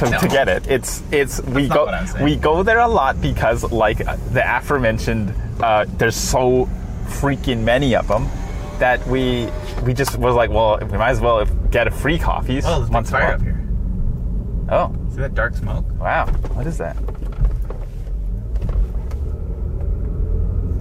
to, 0.00 0.18
to 0.18 0.28
get 0.28 0.48
it. 0.48 0.66
It's 0.68 1.02
it's 1.12 1.40
we 1.42 1.68
go 1.68 1.84
what 1.86 1.94
I'm 1.94 2.06
saying. 2.06 2.24
we 2.24 2.36
go 2.36 2.62
there 2.62 2.78
a 2.80 2.88
lot 2.88 3.20
because 3.20 3.70
like 3.72 3.98
the 3.98 4.42
aforementioned 4.44 5.34
uh, 5.62 5.84
there's 5.96 6.16
so 6.16 6.68
freaking 7.06 7.62
many 7.64 7.94
of 7.94 8.08
them 8.08 8.28
that 8.78 9.06
we 9.06 9.48
we 9.84 9.92
just 9.94 10.16
was 10.18 10.34
like 10.34 10.50
well 10.50 10.78
we 10.80 10.96
might 10.98 11.10
as 11.10 11.20
well 11.20 11.44
get 11.70 11.86
a 11.86 11.90
free 11.90 12.18
coffees 12.18 12.64
Oh, 12.66 12.78
there's 12.78 12.90
once 12.90 13.08
a 13.08 13.12
fire 13.12 13.24
while. 13.26 13.34
up 13.34 13.42
here. 13.42 13.56
Oh 14.70 14.94
See 15.10 15.16
that 15.20 15.34
dark 15.34 15.54
smoke? 15.54 15.84
wow, 15.98 16.26
what 16.54 16.66
is 16.66 16.78
that? 16.78 16.96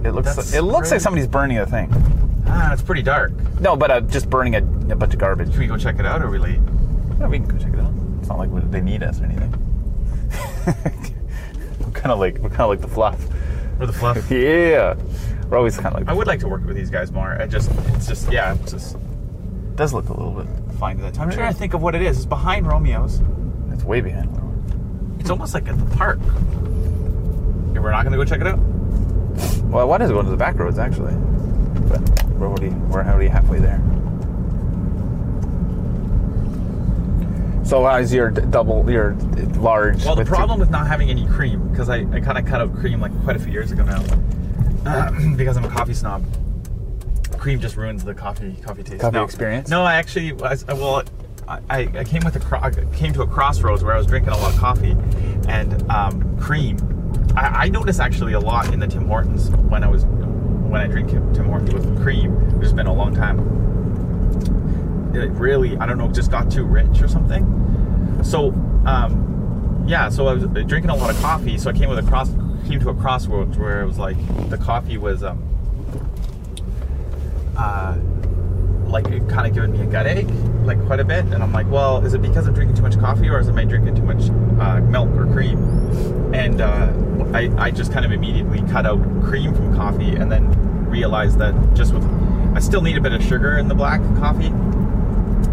It 0.02 0.12
looks 0.12 0.34
That's 0.34 0.54
it 0.54 0.62
looks 0.62 0.90
like 0.90 1.00
somebody's 1.00 1.26
burning 1.28 1.58
a 1.58 1.66
thing. 1.66 1.90
Ah, 2.46 2.72
it's 2.72 2.80
pretty 2.82 3.02
dark. 3.02 3.32
No, 3.60 3.76
but 3.76 3.90
uh, 3.90 4.00
just 4.00 4.30
burning 4.30 4.54
a, 4.54 4.58
a 4.92 4.96
bunch 4.96 5.12
of 5.12 5.20
garbage. 5.20 5.50
Should 5.50 5.58
we 5.60 5.66
go 5.66 5.76
check 5.76 5.98
it 5.98 6.06
out, 6.06 6.22
or 6.22 6.30
we 6.30 6.38
late? 6.38 6.58
Yeah, 7.20 7.28
we 7.28 7.38
can 7.38 7.46
go 7.48 7.58
check 7.58 7.74
it 7.74 7.78
out. 7.80 7.92
Not 8.30 8.38
like 8.38 8.70
they 8.70 8.80
need 8.80 9.02
us 9.02 9.20
or 9.20 9.24
anything. 9.24 9.50
we're 11.80 11.90
kind 11.90 12.12
of 12.12 12.20
like 12.20 12.38
we're 12.38 12.48
kind 12.48 12.60
of 12.60 12.68
like 12.68 12.80
the 12.80 12.86
fluff. 12.86 13.20
Or 13.80 13.86
the 13.86 13.92
fluff? 13.92 14.30
Yeah, 14.30 14.94
we're 15.48 15.58
always 15.58 15.76
kind 15.76 15.88
of 15.88 15.94
like. 15.94 16.08
I 16.08 16.12
would 16.12 16.28
like 16.28 16.38
to 16.40 16.48
work 16.48 16.64
with 16.64 16.76
these 16.76 16.90
guys 16.90 17.10
more. 17.10 17.32
I 17.42 17.48
just, 17.48 17.72
it's 17.96 18.06
just, 18.06 18.30
yeah, 18.30 18.54
it's 18.54 18.70
just 18.70 18.94
It 18.94 19.74
does 19.76 19.92
look 19.92 20.10
a 20.10 20.12
little 20.12 20.30
bit. 20.32 20.46
fine 20.78 20.96
to 20.98 21.02
that 21.02 21.14
time. 21.14 21.28
I'm 21.28 21.34
trying 21.34 21.52
to 21.52 21.58
think 21.58 21.74
of 21.74 21.82
what 21.82 21.96
it 21.96 22.02
is. 22.02 22.18
It's 22.18 22.26
behind 22.26 22.66
Romeo's. 22.66 23.20
It's 23.72 23.82
way 23.82 24.00
behind. 24.00 24.30
It's 25.18 25.28
almost 25.30 25.52
like 25.52 25.66
at 25.66 25.76
the 25.76 25.96
park. 25.96 26.20
Yeah, 27.74 27.80
we're 27.80 27.90
not 27.90 28.04
gonna 28.04 28.16
go 28.16 28.24
check 28.24 28.40
it 28.40 28.46
out. 28.46 28.60
Well, 29.64 29.80
I 29.80 29.84
wanted 29.84 30.06
to 30.06 30.12
go 30.14 30.22
to 30.22 30.30
the 30.30 30.36
back 30.36 30.56
roads 30.56 30.78
actually, 30.78 31.14
but 31.88 32.24
we're 32.34 32.46
already 32.46 32.68
we're 32.68 33.02
already 33.02 33.26
halfway 33.28 33.58
there. 33.58 33.80
So 37.70 37.84
how's 37.84 38.12
your 38.12 38.32
double, 38.32 38.90
your 38.90 39.14
large? 39.60 40.04
Well, 40.04 40.16
the 40.16 40.22
with 40.22 40.26
two- 40.26 40.34
problem 40.34 40.58
with 40.58 40.70
not 40.70 40.88
having 40.88 41.08
any 41.08 41.24
cream, 41.28 41.68
because 41.68 41.88
I, 41.88 41.98
I 42.12 42.18
kind 42.18 42.36
of 42.36 42.44
cut 42.44 42.60
out 42.60 42.74
cream 42.74 43.00
like 43.00 43.12
quite 43.22 43.36
a 43.36 43.38
few 43.38 43.52
years 43.52 43.70
ago 43.70 43.84
now, 43.84 44.02
uh, 44.84 45.12
because 45.36 45.56
I'm 45.56 45.64
a 45.64 45.68
coffee 45.68 45.94
snob. 45.94 46.24
Cream 47.38 47.60
just 47.60 47.76
ruins 47.76 48.02
the 48.02 48.12
coffee 48.12 48.56
coffee 48.66 48.82
taste. 48.82 49.00
Coffee 49.00 49.18
no. 49.18 49.22
experience? 49.22 49.68
No, 49.68 49.84
I 49.84 49.94
actually 49.94 50.32
was. 50.32 50.66
well. 50.66 51.04
I, 51.46 51.88
I 51.94 52.04
came 52.04 52.22
with 52.24 52.34
a 52.34 52.40
cro- 52.40 52.60
I 52.60 52.70
came 52.96 53.12
to 53.12 53.22
a 53.22 53.26
crossroads 53.26 53.84
where 53.84 53.94
I 53.94 53.98
was 53.98 54.06
drinking 54.06 54.32
a 54.32 54.36
lot 54.36 54.52
of 54.52 54.58
coffee, 54.58 54.96
and 55.48 55.88
um, 55.92 56.40
cream. 56.40 56.76
I, 57.36 57.66
I 57.66 57.68
noticed 57.68 58.00
actually 58.00 58.32
a 58.32 58.40
lot 58.40 58.74
in 58.74 58.80
the 58.80 58.88
Tim 58.88 59.06
Hortons 59.06 59.48
when 59.50 59.84
I 59.84 59.88
was 59.88 60.04
when 60.06 60.80
I 60.80 60.88
drink 60.88 61.10
Tim 61.10 61.44
Hortons 61.44 61.72
with 61.72 62.02
cream. 62.02 62.32
Which 62.56 62.64
has 62.64 62.72
been 62.72 62.88
a 62.88 62.92
long 62.92 63.14
time. 63.14 63.38
It 65.14 65.30
really, 65.32 65.76
I 65.76 65.86
don't 65.86 65.98
know, 65.98 66.08
just 66.08 66.30
got 66.30 66.50
too 66.50 66.64
rich 66.64 67.02
or 67.02 67.08
something. 67.08 68.20
So, 68.22 68.52
um, 68.86 69.84
yeah, 69.86 70.08
so 70.08 70.28
I 70.28 70.34
was 70.34 70.44
drinking 70.66 70.90
a 70.90 70.94
lot 70.94 71.10
of 71.10 71.20
coffee. 71.20 71.58
So 71.58 71.70
I 71.70 71.72
came 71.72 71.88
with 71.88 71.98
a 71.98 72.08
cross, 72.08 72.30
came 72.68 72.80
to 72.80 72.90
a 72.90 72.94
crossroads 72.94 73.58
where 73.58 73.82
it 73.82 73.86
was 73.86 73.98
like 73.98 74.16
the 74.50 74.58
coffee 74.58 74.98
was, 74.98 75.22
um, 75.24 75.42
uh, 77.56 77.96
like 78.86 79.06
it 79.08 79.28
kind 79.28 79.46
of 79.46 79.54
giving 79.54 79.72
me 79.72 79.82
a 79.82 79.86
gut 79.86 80.06
ache, 80.06 80.28
like 80.64 80.84
quite 80.86 81.00
a 81.00 81.04
bit. 81.04 81.24
And 81.26 81.42
I'm 81.42 81.52
like, 81.52 81.68
well, 81.70 82.04
is 82.04 82.14
it 82.14 82.22
because 82.22 82.46
I'm 82.46 82.54
drinking 82.54 82.76
too 82.76 82.82
much 82.82 82.98
coffee, 82.98 83.28
or 83.28 83.38
is 83.38 83.48
it 83.48 83.54
my 83.54 83.64
drinking 83.64 83.94
too 83.96 84.02
much 84.02 84.30
uh, 84.60 84.80
milk 84.80 85.10
or 85.10 85.26
cream? 85.26 85.58
And 86.34 86.60
uh, 86.60 86.92
I, 87.32 87.50
I 87.56 87.70
just 87.70 87.92
kind 87.92 88.04
of 88.04 88.12
immediately 88.12 88.62
cut 88.70 88.86
out 88.86 89.00
cream 89.24 89.54
from 89.54 89.74
coffee, 89.76 90.16
and 90.16 90.30
then 90.30 90.48
realized 90.88 91.38
that 91.38 91.54
just 91.74 91.94
with, 91.94 92.04
I 92.54 92.60
still 92.60 92.82
need 92.82 92.96
a 92.96 93.00
bit 93.00 93.12
of 93.12 93.22
sugar 93.22 93.58
in 93.58 93.68
the 93.68 93.74
black 93.74 94.00
coffee. 94.18 94.52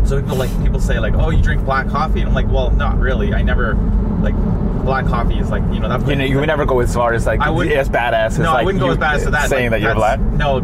So 0.07 0.21
people 0.21 0.37
like 0.37 0.49
people 0.63 0.79
say 0.79 0.99
like, 0.99 1.13
oh, 1.15 1.29
you 1.31 1.41
drink 1.43 1.65
black 1.65 1.89
coffee, 1.89 2.21
and 2.21 2.29
I'm 2.29 2.33
like, 2.35 2.47
well, 2.47 2.71
not 2.71 2.97
really. 2.97 3.33
I 3.33 3.41
never 3.41 3.73
like 4.21 4.35
black 4.85 5.05
coffee 5.05 5.37
is 5.37 5.49
like 5.49 5.61
you 5.73 5.79
know 5.81 5.89
that 5.89 6.07
You 6.07 6.15
know, 6.15 6.23
you 6.23 6.39
would 6.39 6.47
never 6.47 6.65
go 6.65 6.79
as 6.79 6.93
far 6.95 7.13
as 7.13 7.25
like 7.25 7.41
I 7.41 7.49
would- 7.49 7.71
as 7.71 7.89
badass 7.89 8.27
as 8.27 8.39
no, 8.39 8.53
like 8.53 8.61
I 8.61 8.63
wouldn't 8.63 8.81
go 8.81 8.91
as 8.91 8.97
bad 8.97 9.15
as 9.15 9.25
that. 9.29 9.49
saying 9.49 9.69
like, 9.71 9.81
that 9.81 9.85
you're 9.85 9.95
black. 9.95 10.19
No, 10.19 10.57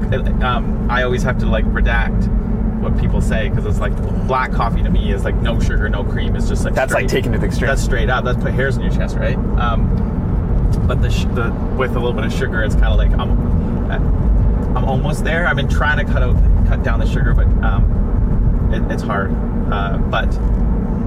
um, 0.48 0.88
I 0.90 1.04
always 1.04 1.24
have 1.24 1.38
to 1.40 1.46
like 1.46 1.66
redact 1.66 2.28
what 2.82 2.98
people 2.98 3.20
say 3.22 3.50
because 3.50 3.66
it's 3.66 3.80
like 3.80 3.96
black 4.28 4.52
coffee 4.54 4.82
to 4.82 4.90
me 4.90 5.12
is 5.12 5.24
like 5.26 5.36
no 5.36 5.60
sugar, 5.60 5.90
no 5.90 6.04
cream. 6.06 6.36
It's 6.38 6.48
just 6.48 6.64
like 6.64 6.74
That's 6.74 6.94
like 6.94 7.10
straight- 7.10 7.24
taking 7.24 7.32
it 7.34 7.36
to 7.36 7.42
the 7.42 7.48
extreme. 7.48 7.68
That's 7.68 7.84
straight 7.84 8.10
up. 8.10 8.24
That's 8.24 8.42
put 8.42 8.54
hairs 8.54 8.78
in 8.78 8.84
your 8.84 8.92
chest, 8.94 9.18
right? 9.18 9.36
Um, 9.36 10.70
but 10.88 11.02
the, 11.02 11.10
sh- 11.12 11.26
the 11.34 11.52
with 11.78 11.92
a 11.92 12.00
little 12.00 12.14
bit 12.14 12.24
of 12.26 12.34
sugar, 12.34 12.64
it's 12.64 12.76
kind 12.76 12.88
of 12.88 12.98
like 12.98 13.12
I'm 13.20 13.92
I'm 14.76 14.86
almost 14.86 15.24
there. 15.26 15.46
I've 15.48 15.56
been 15.58 15.68
trying 15.70 16.04
to 16.04 16.12
cut 16.12 16.24
out 16.24 16.36
cut 16.68 16.82
down 16.82 17.00
the 17.00 17.06
sugar, 17.08 17.34
but 17.34 17.46
um, 17.64 18.12
it, 18.74 18.92
it's 18.92 19.03
hard. 19.03 19.32
Uh, 19.72 19.98
but 19.98 20.27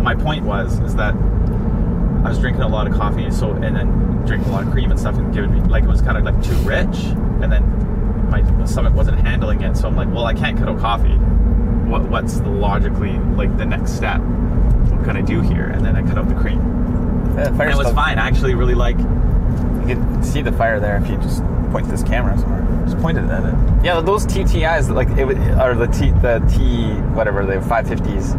my 0.02 0.14
point 0.14 0.44
was 0.44 0.78
is 0.80 0.94
that 0.96 1.14
I 1.14 2.28
was 2.28 2.38
drinking 2.38 2.62
a 2.62 2.68
lot 2.68 2.86
of 2.86 2.94
coffee, 2.94 3.30
so 3.30 3.52
and 3.52 3.76
then 3.76 4.24
drinking 4.26 4.48
a 4.50 4.52
lot 4.52 4.66
of 4.66 4.72
cream 4.72 4.90
and 4.90 4.98
stuff, 4.98 5.16
and 5.16 5.32
giving 5.34 5.52
me 5.52 5.60
like 5.68 5.84
it 5.84 5.88
was 5.88 6.02
kind 6.02 6.16
of 6.16 6.24
like 6.24 6.42
too 6.42 6.56
rich, 6.58 7.04
and 7.42 7.52
then 7.52 7.62
my 8.30 8.66
stomach 8.66 8.94
wasn't 8.94 9.18
handling 9.20 9.62
it. 9.62 9.76
So 9.76 9.86
I'm 9.86 9.96
like, 9.96 10.08
well, 10.08 10.26
I 10.26 10.34
can't 10.34 10.58
cut 10.58 10.68
out 10.68 10.78
coffee. 10.78 11.16
What 11.88 12.02
what's 12.02 12.40
the 12.40 12.48
logically 12.48 13.18
like 13.36 13.56
the 13.56 13.64
next 13.64 13.92
step? 13.92 14.20
What 14.20 15.04
can 15.04 15.16
I 15.16 15.20
do 15.20 15.40
here? 15.40 15.66
And 15.66 15.84
then 15.84 15.96
I 15.96 16.02
cut 16.02 16.18
out 16.18 16.28
the 16.28 16.34
cream. 16.34 16.58
Yeah, 17.36 17.48
And 17.48 17.70
it 17.70 17.76
was 17.76 17.92
fine. 17.92 18.18
I 18.18 18.26
actually 18.26 18.54
really 18.54 18.74
like. 18.74 18.98
You 18.98 19.94
can 19.94 20.22
see 20.24 20.42
the 20.42 20.52
fire 20.52 20.80
there 20.80 20.96
if 20.96 21.08
you 21.08 21.16
just 21.18 21.42
point 21.76 21.90
this 21.90 22.02
camera 22.02 22.38
somewhere. 22.38 22.84
Just 22.86 22.98
point 23.02 23.18
it 23.18 23.24
at 23.24 23.44
it. 23.44 23.84
Yeah, 23.84 24.00
those 24.00 24.24
TTIs 24.24 24.94
like 24.94 25.08
it 25.10 25.26
would, 25.26 25.36
or 25.36 25.74
the 25.74 25.88
T 25.88 26.10
the 26.22 26.38
T 26.48 26.94
whatever 27.14 27.44
the 27.44 27.54
550s, 27.54 28.32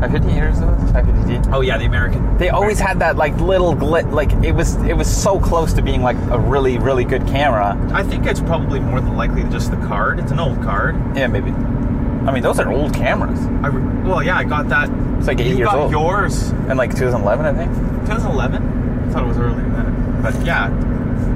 550 0.00 0.32
years 0.32 0.60
those 0.60 0.78
550T. 0.92 1.52
Oh 1.52 1.60
yeah, 1.60 1.76
the 1.76 1.86
American. 1.86 2.38
They 2.38 2.50
always 2.50 2.78
had 2.78 3.00
that 3.00 3.16
like 3.16 3.36
little 3.40 3.74
glit. 3.74 4.12
Like 4.12 4.30
it 4.44 4.52
was 4.52 4.76
it 4.84 4.96
was 4.96 5.08
so 5.12 5.40
close 5.40 5.72
to 5.72 5.82
being 5.82 6.02
like 6.02 6.16
a 6.30 6.38
really 6.38 6.78
really 6.78 7.04
good 7.04 7.26
camera. 7.26 7.76
I 7.92 8.04
think 8.04 8.26
it's 8.26 8.40
probably 8.40 8.78
more 8.78 9.00
than 9.00 9.16
likely 9.16 9.42
just 9.44 9.72
the 9.72 9.76
card. 9.88 10.20
It's 10.20 10.30
an 10.30 10.38
old 10.38 10.62
card. 10.62 10.94
Yeah, 11.16 11.26
maybe. 11.26 11.50
I 11.50 12.30
mean, 12.32 12.44
those 12.44 12.60
are 12.60 12.70
old 12.70 12.94
cameras. 12.94 13.40
I 13.64 13.68
re- 13.68 14.08
well, 14.08 14.22
yeah, 14.22 14.36
I 14.36 14.44
got 14.44 14.68
that. 14.68 14.88
It's 15.18 15.26
like 15.26 15.40
eight 15.40 15.48
you 15.48 15.56
years 15.56 15.68
got 15.70 15.78
old. 15.78 15.90
yours 15.90 16.50
And 16.68 16.76
like 16.76 16.90
2011, 16.90 17.44
I 17.44 17.52
think. 17.54 17.72
2011. 18.06 19.08
I 19.08 19.12
thought 19.12 19.24
it 19.24 19.26
was 19.26 19.38
earlier 19.38 19.62
than 19.62 19.72
that. 19.72 20.22
But 20.22 20.44
yeah, 20.46 20.68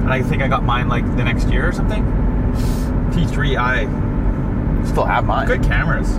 and 0.02 0.12
I 0.12 0.22
think 0.22 0.42
I 0.42 0.48
got 0.48 0.62
mine 0.64 0.88
like 0.88 1.04
the 1.16 1.24
next 1.24 1.48
year 1.48 1.68
or 1.68 1.72
something. 1.72 2.02
T3i, 3.12 4.86
Still 4.86 5.04
have 5.04 5.24
mine. 5.24 5.46
good 5.46 5.62
cameras. 5.62 6.18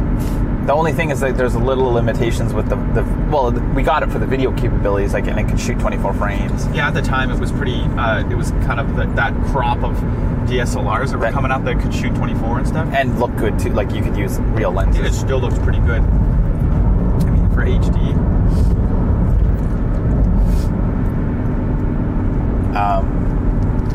The 0.66 0.72
only 0.74 0.94
thing 0.94 1.10
is 1.12 1.20
that 1.20 1.36
there's 1.36 1.56
a 1.56 1.60
little 1.60 1.92
limitations 1.92 2.54
with 2.54 2.70
the, 2.70 2.76
the 2.94 3.04
well, 3.30 3.52
we 3.52 3.84
got 3.84 4.02
it 4.04 4.10
for 4.10 4.20
the 4.20 4.26
video 4.26 4.54
capabilities, 4.56 5.14
like 5.14 5.28
and 5.28 5.38
it 5.38 5.48
can 5.50 5.58
shoot 5.58 5.78
24 5.80 6.14
frames. 6.14 6.66
Yeah, 6.74 6.88
at 6.88 6.94
the 6.94 7.02
time 7.02 7.30
it 7.30 7.38
was 7.40 7.52
pretty. 7.52 7.82
Uh, 7.82 8.24
it 8.30 8.36
was 8.36 8.52
kind 8.66 8.80
of 8.80 8.96
the, 8.96 9.06
that 9.16 9.34
crop 9.48 9.84
of 9.84 9.98
DSLRs 10.48 11.10
that 11.12 11.18
were 11.18 11.24
That- 11.24 11.34
coming 11.34 11.52
out 11.52 11.66
that 11.66 11.82
could 11.82 11.94
shoot 11.94 12.16
24 12.16 12.60
and 12.60 12.68
stuff. 12.68 12.88
and 12.94 13.20
look 13.20 13.36
good 13.36 13.60
too. 13.60 13.72
Like 13.74 13.92
you 13.92 14.02
could 14.02 14.16
use 14.16 14.40
real 14.40 14.72
lenses. 14.72 15.06
it 15.06 15.14
still 15.14 15.40
looks 15.40 15.60
pretty 15.60 15.80
good. 15.80 16.00
I 16.02 17.30
mean, 17.30 17.50
for 17.54 17.66
HD. 17.66 18.14
Um, 22.76 23.23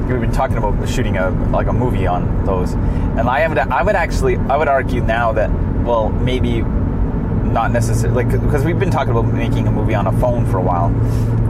we've 0.08 0.20
been 0.20 0.32
talking 0.32 0.56
about 0.56 0.88
shooting 0.88 1.16
a 1.16 1.30
like 1.50 1.66
a 1.66 1.72
movie 1.72 2.06
on 2.06 2.44
those, 2.44 2.72
and 2.72 3.20
I 3.28 3.46
would 3.46 3.58
I 3.58 3.82
would 3.82 3.96
actually 3.96 4.36
I 4.36 4.56
would 4.56 4.68
argue 4.68 5.00
now 5.02 5.32
that 5.32 5.50
well 5.84 6.08
maybe 6.10 6.62
not 6.62 7.70
necessarily 7.72 8.24
like 8.24 8.40
because 8.42 8.64
we've 8.64 8.78
been 8.78 8.90
talking 8.90 9.10
about 9.10 9.26
making 9.32 9.66
a 9.66 9.70
movie 9.70 9.94
on 9.94 10.06
a 10.06 10.12
phone 10.20 10.46
for 10.46 10.58
a 10.58 10.62
while, 10.62 10.88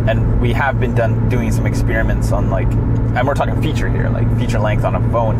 and 0.08 0.40
we 0.40 0.52
have 0.52 0.78
been 0.80 0.94
done 0.94 1.28
doing 1.28 1.50
some 1.52 1.66
experiments 1.66 2.32
on 2.32 2.50
like 2.50 2.68
and 2.70 3.26
we're 3.26 3.34
talking 3.34 3.60
feature 3.62 3.88
here 3.88 4.08
like 4.10 4.26
feature 4.38 4.58
length 4.58 4.84
on 4.84 4.94
a 4.94 5.10
phone. 5.10 5.36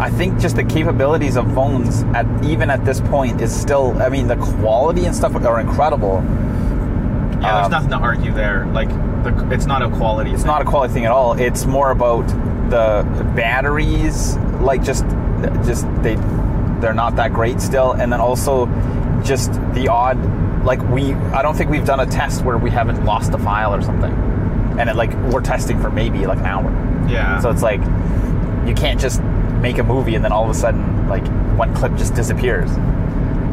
I 0.00 0.10
think 0.10 0.38
just 0.38 0.54
the 0.54 0.62
capabilities 0.62 1.36
of 1.36 1.52
phones 1.54 2.04
at 2.14 2.24
even 2.44 2.70
at 2.70 2.84
this 2.84 3.00
point 3.00 3.40
is 3.40 3.52
still 3.54 4.00
I 4.00 4.08
mean 4.08 4.28
the 4.28 4.36
quality 4.36 5.06
and 5.06 5.14
stuff 5.16 5.34
are 5.34 5.60
incredible. 5.60 6.22
Yeah, 7.40 7.54
there's 7.54 7.66
Um, 7.66 7.70
nothing 7.72 7.90
to 7.90 7.96
argue 7.96 8.32
there. 8.32 8.66
Like, 8.66 8.88
the, 9.24 9.48
it's 9.52 9.66
not 9.66 9.82
a 9.82 9.88
quality. 9.90 10.32
it's 10.32 10.44
not 10.44 10.62
a 10.62 10.64
quality 10.64 10.94
thing 10.94 11.04
at 11.04 11.12
all. 11.12 11.38
It's 11.38 11.66
more 11.66 11.90
about 11.90 12.26
the 12.70 13.04
batteries, 13.34 14.36
like 14.60 14.82
just 14.82 15.04
just 15.64 15.86
they 16.02 16.16
they're 16.80 16.94
not 16.94 17.16
that 17.16 17.32
great 17.32 17.60
still, 17.60 17.92
and 17.92 18.12
then 18.12 18.20
also 18.20 18.66
just 19.24 19.52
the 19.74 19.88
odd 19.88 20.64
like 20.64 20.82
we 20.90 21.14
I 21.14 21.42
don't 21.42 21.56
think 21.56 21.70
we've 21.70 21.84
done 21.84 22.00
a 22.00 22.06
test 22.06 22.44
where 22.44 22.58
we 22.58 22.70
haven't 22.70 23.04
lost 23.04 23.32
a 23.32 23.38
file 23.38 23.74
or 23.74 23.82
something, 23.82 24.12
and 24.78 24.88
it, 24.90 24.96
like 24.96 25.12
we're 25.32 25.40
testing 25.40 25.80
for 25.80 25.90
maybe 25.90 26.26
like 26.26 26.38
an 26.38 26.46
hour. 26.46 27.08
Yeah. 27.08 27.40
So 27.40 27.50
it's 27.50 27.62
like 27.62 27.80
you 28.66 28.74
can't 28.74 29.00
just 29.00 29.22
make 29.62 29.78
a 29.78 29.82
movie 29.82 30.14
and 30.14 30.24
then 30.24 30.30
all 30.30 30.44
of 30.44 30.50
a 30.50 30.54
sudden 30.54 31.08
like 31.08 31.26
one 31.56 31.74
clip 31.74 31.94
just 31.96 32.14
disappears. 32.14 32.70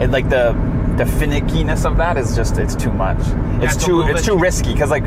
It 0.02 0.12
like 0.12 0.30
the 0.30 0.54
the 0.98 1.04
finickiness 1.04 1.86
of 1.86 1.98
that 1.98 2.18
is 2.18 2.36
just 2.36 2.58
it's 2.58 2.76
too 2.76 2.92
much. 2.92 3.18
It's 3.64 3.84
too 3.84 4.02
it's 4.04 4.26
too 4.26 4.38
risky 4.38 4.74
because 4.74 4.90
like 4.90 5.04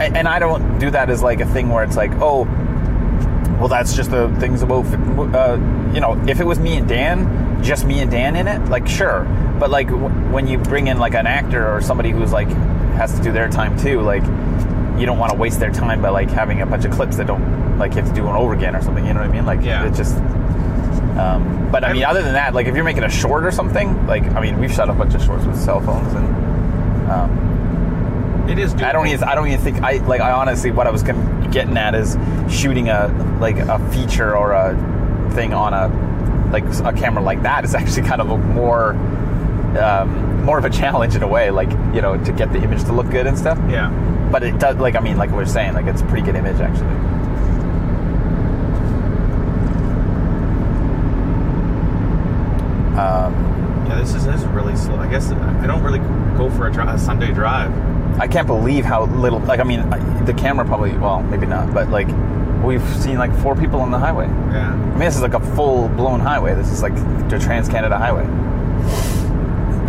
and 0.00 0.26
I 0.28 0.38
don't 0.38 0.78
do 0.78 0.90
that 0.90 1.10
as 1.10 1.22
like 1.22 1.40
a 1.40 1.46
thing 1.46 1.68
where 1.68 1.84
it's 1.84 1.96
like 1.96 2.10
oh 2.20 2.44
well 3.58 3.68
that's 3.68 3.94
just 3.94 4.10
the 4.10 4.28
things 4.38 4.62
about 4.62 4.84
uh, 5.34 5.54
you 5.92 6.00
know 6.00 6.20
if 6.28 6.40
it 6.40 6.44
was 6.44 6.58
me 6.58 6.76
and 6.76 6.88
Dan 6.88 7.62
just 7.62 7.84
me 7.84 8.00
and 8.00 8.10
Dan 8.10 8.36
in 8.36 8.46
it 8.46 8.68
like 8.68 8.86
sure 8.86 9.24
but 9.58 9.68
like 9.70 9.88
w- 9.88 10.08
when 10.32 10.46
you 10.46 10.58
bring 10.58 10.86
in 10.86 10.98
like 10.98 11.14
an 11.14 11.26
actor 11.26 11.68
or 11.68 11.80
somebody 11.80 12.10
who's 12.10 12.32
like 12.32 12.48
has 12.98 13.12
to 13.16 13.22
do 13.22 13.32
their 13.32 13.48
time 13.48 13.76
too 13.78 14.00
like 14.00 14.22
you 14.98 15.06
don't 15.06 15.18
want 15.18 15.32
to 15.32 15.38
waste 15.38 15.58
their 15.60 15.72
time 15.72 16.00
by 16.02 16.08
like 16.08 16.30
having 16.30 16.62
a 16.62 16.66
bunch 16.66 16.84
of 16.84 16.92
clips 16.92 17.16
that 17.16 17.26
don't 17.26 17.78
like 17.78 17.94
you 17.94 18.00
have 18.02 18.08
to 18.08 18.14
do 18.14 18.26
it 18.26 18.30
over 18.32 18.54
again 18.54 18.74
or 18.76 18.82
something 18.82 19.04
you 19.06 19.12
know 19.14 19.20
what 19.20 19.28
I 19.28 19.32
mean 19.32 19.46
like 19.46 19.62
Yeah. 19.62 19.86
it 19.86 19.94
just 19.94 20.16
um, 21.16 21.70
but 21.70 21.84
I 21.84 21.92
mean 21.92 22.04
other 22.04 22.22
than 22.22 22.34
that 22.34 22.54
like 22.54 22.66
if 22.66 22.74
you're 22.74 22.84
making 22.84 23.04
a 23.04 23.10
short 23.10 23.44
or 23.44 23.50
something 23.50 24.06
like 24.06 24.24
I 24.24 24.40
mean 24.40 24.58
we've 24.58 24.72
shot 24.72 24.90
a 24.90 24.92
bunch 24.92 25.14
of 25.14 25.22
shorts 25.22 25.44
with 25.44 25.58
cell 25.58 25.80
phones 25.80 26.12
and 26.14 26.48
um, 27.10 28.46
It 28.48 28.58
is. 28.58 28.74
I 28.74 28.92
don't 28.92 29.06
even. 29.06 29.24
I 29.24 29.34
don't 29.34 29.46
even 29.48 29.60
think. 29.60 29.82
I 29.82 29.98
like. 30.06 30.20
I 30.20 30.30
honestly, 30.30 30.70
what 30.70 30.86
I 30.86 30.90
was 30.90 31.02
getting 31.02 31.76
at 31.76 31.94
is 31.94 32.16
shooting 32.50 32.88
a 32.88 33.08
like 33.40 33.56
a 33.58 33.78
feature 33.90 34.36
or 34.36 34.52
a 34.52 34.74
thing 35.34 35.52
on 35.52 35.74
a 35.74 35.88
like 36.52 36.64
a 36.64 36.92
camera 36.92 37.22
like 37.22 37.42
that 37.42 37.64
is 37.64 37.74
actually 37.80 38.06
kind 38.06 38.20
of 38.20 38.30
a 38.30 38.38
more 38.38 38.92
um, 39.78 40.44
more 40.44 40.58
of 40.58 40.64
a 40.64 40.70
challenge 40.70 41.14
in 41.14 41.22
a 41.22 41.28
way. 41.28 41.50
Like 41.50 41.70
you 41.94 42.00
know, 42.00 42.22
to 42.22 42.32
get 42.32 42.52
the 42.52 42.62
image 42.62 42.84
to 42.84 42.92
look 42.92 43.10
good 43.10 43.26
and 43.26 43.36
stuff. 43.36 43.58
Yeah. 43.68 43.90
But 44.30 44.42
it 44.42 44.58
does. 44.58 44.76
Like 44.76 44.96
I 44.96 45.00
mean, 45.00 45.16
like 45.16 45.30
we 45.30 45.36
we're 45.36 45.46
saying, 45.46 45.74
like 45.74 45.86
it's 45.86 46.02
a 46.02 46.06
pretty 46.06 46.24
good 46.24 46.36
image 46.36 46.60
actually. 46.60 46.88
Um, 52.98 53.86
Yeah. 53.88 53.98
This 54.00 54.14
is, 54.14 54.26
this 54.26 54.42
is 54.42 54.46
really 54.48 54.76
slow. 54.76 54.96
I 54.96 55.08
guess 55.08 55.30
I 55.30 55.66
don't 55.66 55.82
really 55.82 56.00
go 56.36 56.50
for 56.50 56.66
a, 56.66 56.72
dri- 56.72 56.84
a 56.86 56.98
Sunday 56.98 57.32
drive. 57.32 57.70
I 58.20 58.26
can't 58.26 58.46
believe 58.46 58.84
how 58.84 59.04
little. 59.06 59.38
Like 59.40 59.60
I 59.60 59.64
mean, 59.64 59.80
I- 59.80 60.22
the 60.24 60.34
camera 60.34 60.64
probably. 60.66 60.92
Well, 60.98 61.22
maybe 61.22 61.46
not. 61.46 61.72
But 61.72 61.88
like, 61.88 62.08
we've 62.62 62.82
seen 62.96 63.16
like 63.18 63.34
four 63.40 63.54
people 63.56 63.80
on 63.80 63.90
the 63.90 63.98
highway. 63.98 64.26
Yeah. 64.26 64.72
I 64.72 64.76
mean, 64.76 64.98
this 64.98 65.16
is 65.16 65.22
like 65.22 65.34
a 65.34 65.40
full 65.56 65.88
blown 65.90 66.20
highway. 66.20 66.54
This 66.54 66.70
is 66.70 66.82
like 66.82 66.94
the 67.30 67.38
Trans 67.38 67.68
Canada 67.68 67.96
Highway. 67.96 68.26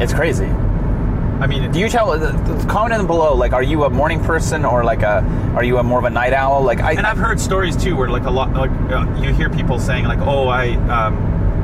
It's 0.01 0.13
crazy. 0.13 0.45
I 0.45 1.47
mean, 1.47 1.71
Do 1.71 1.79
you 1.79 1.89
tell? 1.89 2.11
uh, 2.11 2.65
Comment 2.67 2.99
in 3.01 3.07
below. 3.07 3.33
Like, 3.33 3.53
are 3.53 3.63
you 3.63 3.83
a 3.85 3.89
morning 3.89 4.21
person 4.23 4.65
or 4.65 4.83
like 4.83 5.01
a? 5.03 5.23
Are 5.55 5.63
you 5.63 5.77
a 5.77 5.83
more 5.83 5.99
of 5.99 6.05
a 6.05 6.09
night 6.09 6.33
owl? 6.33 6.63
Like, 6.63 6.79
I 6.81 6.93
and 6.93 7.05
I've 7.07 7.17
heard 7.17 7.39
stories 7.39 7.75
too 7.77 7.95
where 7.95 8.09
like 8.09 8.23
a 8.25 8.29
lot 8.31 8.53
like 8.53 8.71
uh, 8.91 9.05
you 9.21 9.33
hear 9.33 9.49
people 9.49 9.79
saying 9.79 10.05
like, 10.05 10.19
oh, 10.19 10.47
I 10.49 10.75
um, 10.87 11.15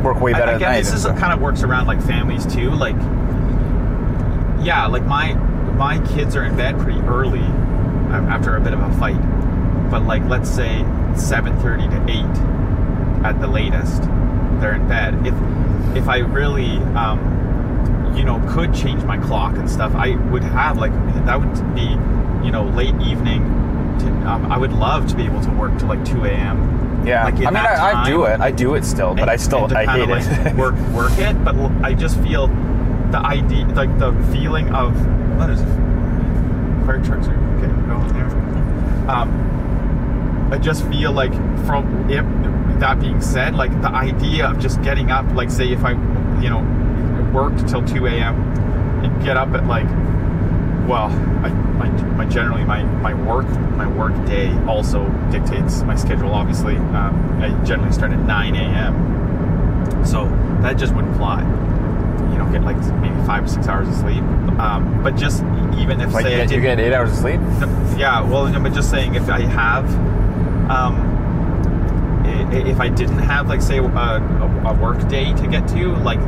work 0.06 0.22
way 0.22 0.32
better 0.32 0.52
I, 0.52 0.56
again, 0.56 0.74
this 0.76 0.94
is 0.94 1.02
stuff. 1.02 1.18
kind 1.18 1.34
of 1.34 1.42
works 1.42 1.64
around 1.64 1.88
like 1.88 2.02
families 2.02 2.46
too. 2.46 2.70
Like, 2.70 2.96
yeah, 4.64 4.88
like 4.88 5.04
my 5.04 5.34
my 5.34 6.00
kids 6.14 6.36
are 6.36 6.46
in 6.46 6.56
bed 6.56 6.80
pretty 6.80 7.00
early 7.02 7.42
after 7.42 8.56
a 8.56 8.62
bit 8.62 8.74
of 8.74 8.80
a 8.80 8.94
fight, 8.98 9.20
but 9.90 10.04
like 10.04 10.24
let's 10.26 10.50
say 10.50 10.86
seven 11.16 11.60
thirty 11.60 11.88
to 11.88 12.06
eight 12.10 12.38
at 13.26 13.42
the 13.42 13.48
latest, 13.48 14.04
they're 14.62 14.76
in 14.76 14.88
bed. 14.88 15.26
If 15.26 15.34
if 15.98 16.08
I 16.08 16.20
really 16.20 16.78
um, 16.96 18.14
you 18.16 18.24
know 18.24 18.40
could 18.50 18.74
change 18.74 19.04
my 19.04 19.18
clock 19.18 19.58
and 19.58 19.70
stuff, 19.70 19.94
I 19.96 20.16
would 20.32 20.44
have 20.44 20.78
like 20.78 20.94
that 21.26 21.40
would 21.40 21.76
be 21.76 21.90
you 22.46 22.52
know 22.52 22.64
late 22.76 22.96
evening. 23.02 23.44
To, 24.00 24.08
um, 24.30 24.52
I 24.52 24.58
would 24.58 24.74
love 24.74 25.08
to 25.08 25.16
be 25.16 25.24
able 25.24 25.42
to 25.42 25.52
work 25.52 25.78
till 25.80 25.88
like 25.88 26.04
two 26.06 26.26
a.m. 26.26 26.85
yeah. 27.06 27.26
like, 27.26 27.36
I 27.36 27.38
mean, 27.38 27.56
I, 27.58 28.04
I 28.04 28.10
do 28.10 28.24
it. 28.26 28.40
I 28.40 28.52
do 28.52 28.76
it 28.76 28.86
still, 28.86 29.16
but 29.16 29.30
I 29.30 29.36
still 29.36 29.66
I 29.76 29.86
hate 29.86 30.08
kinda, 30.08 30.50
it. 30.50 30.56
work 30.58 30.76
work 30.94 31.18
it, 31.18 31.44
but 31.44 31.56
I 31.84 31.94
just 31.94 32.20
feel 32.22 32.48
the 33.12 33.20
idea, 33.20 33.66
like 33.68 33.98
the 34.00 34.12
feeling 34.32 34.74
of 34.74 34.94
what 35.38 35.50
is 35.50 35.62
it? 35.62 35.66
Fire 36.86 37.04
trucks 37.04 37.28
are 37.28 37.58
okay 37.58 37.68
going 37.88 38.14
there. 38.14 39.10
Um, 39.10 40.50
I 40.52 40.58
just 40.58 40.88
feel 40.88 41.12
like 41.12 41.34
from 41.66 42.10
if 42.10 42.26
that 42.80 43.00
being 43.00 43.22
said, 43.22 43.56
like 43.56 43.72
the 43.82 43.90
idea 43.90 44.48
of 44.48 44.60
just 44.60 44.82
getting 44.82 45.12
up, 45.12 45.26
like 45.34 45.50
say 45.50 45.72
if 45.72 45.84
I, 45.84 45.92
you 46.42 46.50
know, 46.50 46.62
worked 47.34 47.68
till 47.68 47.86
two 47.86 48.08
a.m. 48.08 48.36
and 49.04 49.24
get 49.24 49.38
up 49.38 49.50
at 49.50 49.66
like 49.66 49.88
well, 50.88 51.06
I, 51.46 51.50
my, 51.50 51.90
my 51.90 52.26
generally 52.26 52.64
my, 52.64 52.84
my 52.84 53.14
work 53.14 53.48
my 53.76 53.88
work 53.88 54.14
day 54.26 54.52
also 54.68 55.08
dictates 55.32 55.82
my 55.84 55.96
schedule. 55.96 56.32
Obviously, 56.32 56.78
um, 56.78 57.40
I 57.42 57.50
generally 57.66 57.92
start 57.92 58.12
at 58.12 58.20
9 58.20 58.56
a.m. 58.56 60.06
So 60.06 60.26
that 60.62 60.78
just 60.78 60.94
wouldn't 60.96 61.16
fly. 61.18 61.42
You 62.32 62.38
know, 62.38 62.50
get 62.52 62.64
like 62.64 62.78
maybe 63.02 63.16
five 63.26 63.44
or 63.46 63.48
six 63.48 63.68
hours 63.68 63.88
of 63.88 63.96
sleep. 63.96 64.24
Um, 64.60 65.02
but 65.04 65.16
just 65.16 65.44
even 65.78 66.00
if 66.02 66.14
Like 66.14 66.26
say 66.26 66.36
you 66.38 66.42
I 66.42 66.46
get, 66.46 66.56
you 66.56 66.62
get 66.62 66.80
eight 66.80 66.94
hours 66.94 67.12
of 67.12 67.18
sleep. 67.18 67.40
yeah, 68.00 68.22
well, 68.22 68.52
but 68.62 68.74
just 68.74 68.90
saying 68.90 69.16
if 69.16 69.30
I 69.30 69.42
have, 69.42 69.86
um, 70.70 70.96
i- 72.26 72.56
i- 72.56 72.68
if 72.68 72.80
I 72.80 72.88
didn't 72.90 73.20
have 73.20 73.48
like 73.48 73.62
say 73.62 73.78
a, 73.80 73.84
a, 73.84 74.64
a 74.68 74.74
work 74.76 75.06
day 75.10 75.34
to 75.34 75.48
get 75.48 75.68
to, 75.70 75.94
like 75.98 76.20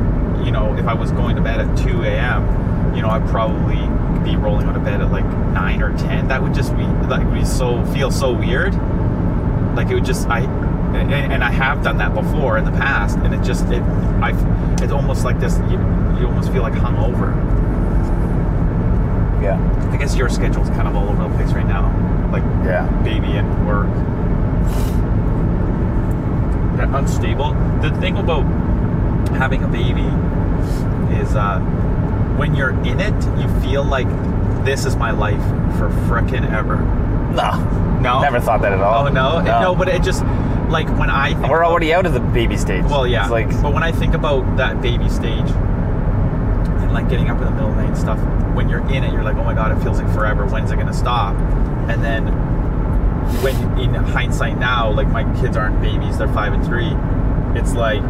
you 0.44 0.52
know, 0.52 0.74
if 0.76 0.86
I 0.86 0.94
was 0.94 1.10
going 1.12 1.36
to 1.36 1.42
bed 1.42 1.60
at 1.60 1.78
two 1.78 2.02
a.m., 2.02 2.94
you 2.94 3.02
know, 3.02 3.08
I'd 3.08 3.26
probably 3.28 3.80
be 4.24 4.36
rolling 4.36 4.66
out 4.66 4.76
of 4.76 4.84
bed 4.84 5.00
at 5.00 5.10
like 5.10 5.24
nine 5.24 5.82
or 5.82 5.96
ten. 5.98 6.28
That 6.28 6.42
would 6.42 6.54
just 6.54 6.76
be 6.76 6.84
like 7.06 7.30
be 7.32 7.44
so 7.44 7.84
feel 7.86 8.10
so 8.10 8.32
weird. 8.32 8.74
Like 9.76 9.88
it 9.90 9.94
would 9.94 10.04
just 10.04 10.28
I. 10.28 10.40
And, 10.88 11.44
I 11.44 11.50
have 11.50 11.84
done 11.84 11.98
that 11.98 12.14
before 12.14 12.56
in 12.56 12.64
the 12.64 12.70
past, 12.72 13.18
and 13.18 13.34
it 13.34 13.42
just 13.42 13.66
it 13.66 13.82
I 14.22 14.30
it's 14.82 14.90
almost 14.92 15.22
like 15.22 15.38
this. 15.38 15.58
You, 15.70 15.78
you 16.18 16.26
almost 16.26 16.50
feel 16.50 16.62
like 16.62 16.72
hungover. 16.72 17.34
Yeah. 19.42 19.58
I 19.92 19.96
guess 19.98 20.16
your 20.16 20.28
schedule's 20.30 20.68
kind 20.70 20.88
of 20.88 20.96
all 20.96 21.08
over 21.10 21.22
the 21.28 21.34
place 21.36 21.52
right 21.52 21.66
now. 21.66 21.86
Like 22.32 22.42
Yeah. 22.64 22.86
baby 23.04 23.36
and 23.36 23.66
work. 23.66 23.86
They're 26.76 26.94
unstable. 26.96 27.52
The 27.82 27.90
thing 28.00 28.16
about 28.16 28.42
having 29.36 29.62
a 29.64 29.68
baby 29.68 30.06
is 31.20 31.34
uh, 31.34 31.58
when 32.38 32.54
you're 32.54 32.70
in 32.70 33.00
it, 33.00 33.14
you 33.38 33.48
feel 33.60 33.84
like 33.84 34.06
this 34.64 34.84
is 34.84 34.96
my 34.96 35.10
life 35.10 35.42
for 35.78 35.88
frickin' 36.08 36.50
ever. 36.52 36.76
No. 37.34 37.98
No, 38.00 38.20
Never 38.22 38.40
thought 38.40 38.62
that 38.62 38.72
at 38.72 38.80
all. 38.80 39.06
Oh 39.06 39.10
no, 39.10 39.40
no, 39.42 39.74
but 39.74 39.88
it 39.88 40.02
just 40.02 40.24
like 40.70 40.88
when 40.98 41.10
I 41.10 41.34
think 41.34 41.48
we're 41.48 41.58
about- 41.62 41.70
already 41.72 41.92
out 41.92 42.06
of 42.06 42.12
the 42.14 42.20
baby 42.20 42.56
stage. 42.56 42.84
well, 42.84 43.06
yeah. 43.06 43.22
It's 43.22 43.30
like 43.30 43.50
but 43.62 43.72
when 43.74 43.82
I 43.82 43.90
think 43.92 44.14
about 44.14 44.56
that 44.56 44.80
baby 44.80 45.08
stage 45.08 45.50
and 45.50 46.92
like 46.92 47.08
getting 47.08 47.28
up 47.28 47.38
in 47.38 47.44
the 47.44 47.50
middle 47.50 47.70
of 47.70 47.74
the 47.76 47.82
night 47.82 47.88
and 47.90 47.98
stuff, 47.98 48.18
when 48.54 48.68
you're 48.68 48.86
in 48.88 49.02
it, 49.04 49.12
you're 49.12 49.24
like, 49.24 49.36
oh 49.36 49.44
my 49.44 49.54
god, 49.54 49.76
it 49.76 49.82
feels 49.82 50.00
like 50.00 50.12
forever. 50.14 50.46
When's 50.46 50.70
it 50.70 50.76
gonna 50.76 50.92
stop? 50.94 51.34
And 51.90 52.02
then 52.04 52.28
when 53.42 53.56
in 53.80 53.94
hindsight 53.94 54.58
now, 54.58 54.90
like 54.92 55.08
my 55.08 55.24
kids 55.40 55.56
aren't 55.56 55.80
babies; 55.82 56.18
they're 56.18 56.32
five 56.32 56.52
and 56.52 56.64
three. 56.64 56.92
It's 57.60 57.74
like 57.74 58.02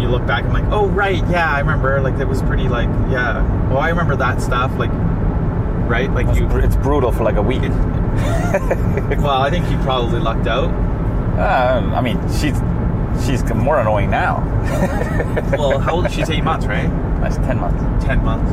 you 0.00 0.08
look 0.08 0.26
back, 0.26 0.44
I'm 0.44 0.52
like, 0.52 0.64
oh 0.70 0.86
right, 0.88 1.26
yeah, 1.28 1.50
I 1.52 1.60
remember. 1.60 2.00
Like 2.00 2.18
it 2.18 2.26
was 2.26 2.42
pretty, 2.42 2.68
like 2.68 2.88
yeah. 3.10 3.68
Oh, 3.72 3.76
I 3.76 3.88
remember 3.88 4.16
that 4.16 4.40
stuff. 4.40 4.72
Like 4.78 4.90
right, 5.88 6.10
like 6.12 6.34
you. 6.36 6.46
br- 6.46 6.60
it's 6.60 6.76
brutal 6.76 7.12
for 7.12 7.24
like 7.24 7.36
a 7.36 7.42
week. 7.42 7.62
Well, 9.18 9.42
I 9.42 9.50
think 9.50 9.70
you 9.70 9.76
probably 9.78 10.20
lucked 10.20 10.46
out. 10.46 10.70
Uh, 11.38 11.92
I 11.94 12.00
mean, 12.00 12.18
she's 12.32 12.58
she's 13.24 13.44
more 13.54 13.78
annoying 13.78 14.10
now. 14.10 14.42
Well, 15.58 15.78
how 15.78 15.96
old 15.96 16.06
is 16.06 16.12
she? 16.12 16.20
She's 16.20 16.30
eight 16.30 16.44
months, 16.44 16.66
right? 16.66 16.88
That's 17.20 17.36
ten 17.36 17.58
months. 17.60 18.04
Ten 18.04 18.24
months. 18.24 18.50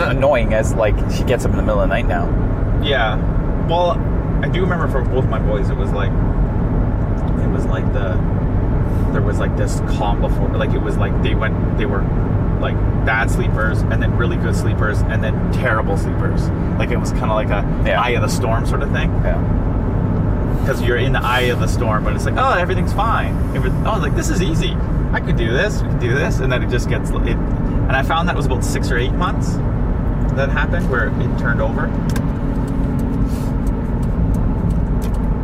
Annoying 0.00 0.54
as 0.54 0.74
like 0.74 0.94
she 1.10 1.24
gets 1.24 1.44
up 1.44 1.50
in 1.50 1.56
the 1.56 1.62
middle 1.62 1.80
of 1.80 1.88
the 1.88 1.94
night 1.94 2.06
now. 2.06 2.26
Yeah. 2.82 3.16
Well, 3.68 3.92
I 4.42 4.48
do 4.48 4.60
remember 4.60 4.88
for 4.88 5.02
both 5.02 5.26
my 5.26 5.38
boys, 5.38 5.68
it 5.70 5.76
was 5.76 5.90
like, 5.92 6.10
it 6.10 7.50
was 7.50 7.66
like 7.66 7.84
the, 7.92 8.12
there 9.12 9.22
was 9.22 9.38
like 9.38 9.56
this 9.56 9.80
calm 9.96 10.20
before, 10.20 10.48
like 10.56 10.70
it 10.70 10.78
was 10.82 10.96
like 10.96 11.22
they 11.22 11.34
went, 11.34 11.78
they 11.78 11.86
were 11.86 12.02
like 12.60 12.74
bad 13.06 13.30
sleepers 13.30 13.80
and 13.82 14.02
then 14.02 14.16
really 14.16 14.36
good 14.36 14.54
sleepers 14.56 15.00
and 15.02 15.22
then 15.22 15.52
terrible 15.52 15.96
sleepers. 15.96 16.48
Like 16.78 16.90
it 16.90 16.96
was 16.98 17.10
kind 17.12 17.24
of 17.30 17.36
like 17.36 17.48
a 17.50 17.64
Yeah. 17.88 18.00
eye 18.00 18.10
of 18.10 18.22
the 18.22 18.28
storm 18.28 18.66
sort 18.66 18.82
of 18.82 18.90
thing. 18.92 19.10
Yeah. 19.24 19.38
Because 20.60 20.82
you're 20.82 20.96
in 20.98 21.12
the 21.12 21.22
eye 21.22 21.42
of 21.52 21.60
the 21.60 21.68
storm, 21.68 22.04
but 22.04 22.14
it's 22.14 22.24
like, 22.26 22.34
oh, 22.36 22.52
everything's 22.58 22.92
fine. 22.92 23.34
Every- 23.56 23.70
oh, 23.86 23.98
like 24.00 24.14
this 24.14 24.28
is 24.28 24.42
easy. 24.42 24.76
I 25.12 25.20
could 25.20 25.36
do 25.36 25.50
this. 25.52 25.80
We 25.82 25.88
could 25.88 26.00
do 26.00 26.14
this, 26.14 26.40
and 26.40 26.52
then 26.52 26.62
it 26.62 26.68
just 26.68 26.88
gets 26.90 27.08
it. 27.10 27.16
And 27.16 27.92
I 27.92 28.02
found 28.02 28.28
that 28.28 28.36
was 28.36 28.44
about 28.44 28.62
six 28.62 28.90
or 28.90 28.98
eight 28.98 29.12
months 29.12 29.52
that 30.36 30.50
happened 30.50 30.90
where 30.90 31.06
it 31.08 31.38
turned 31.38 31.62
over. 31.62 31.88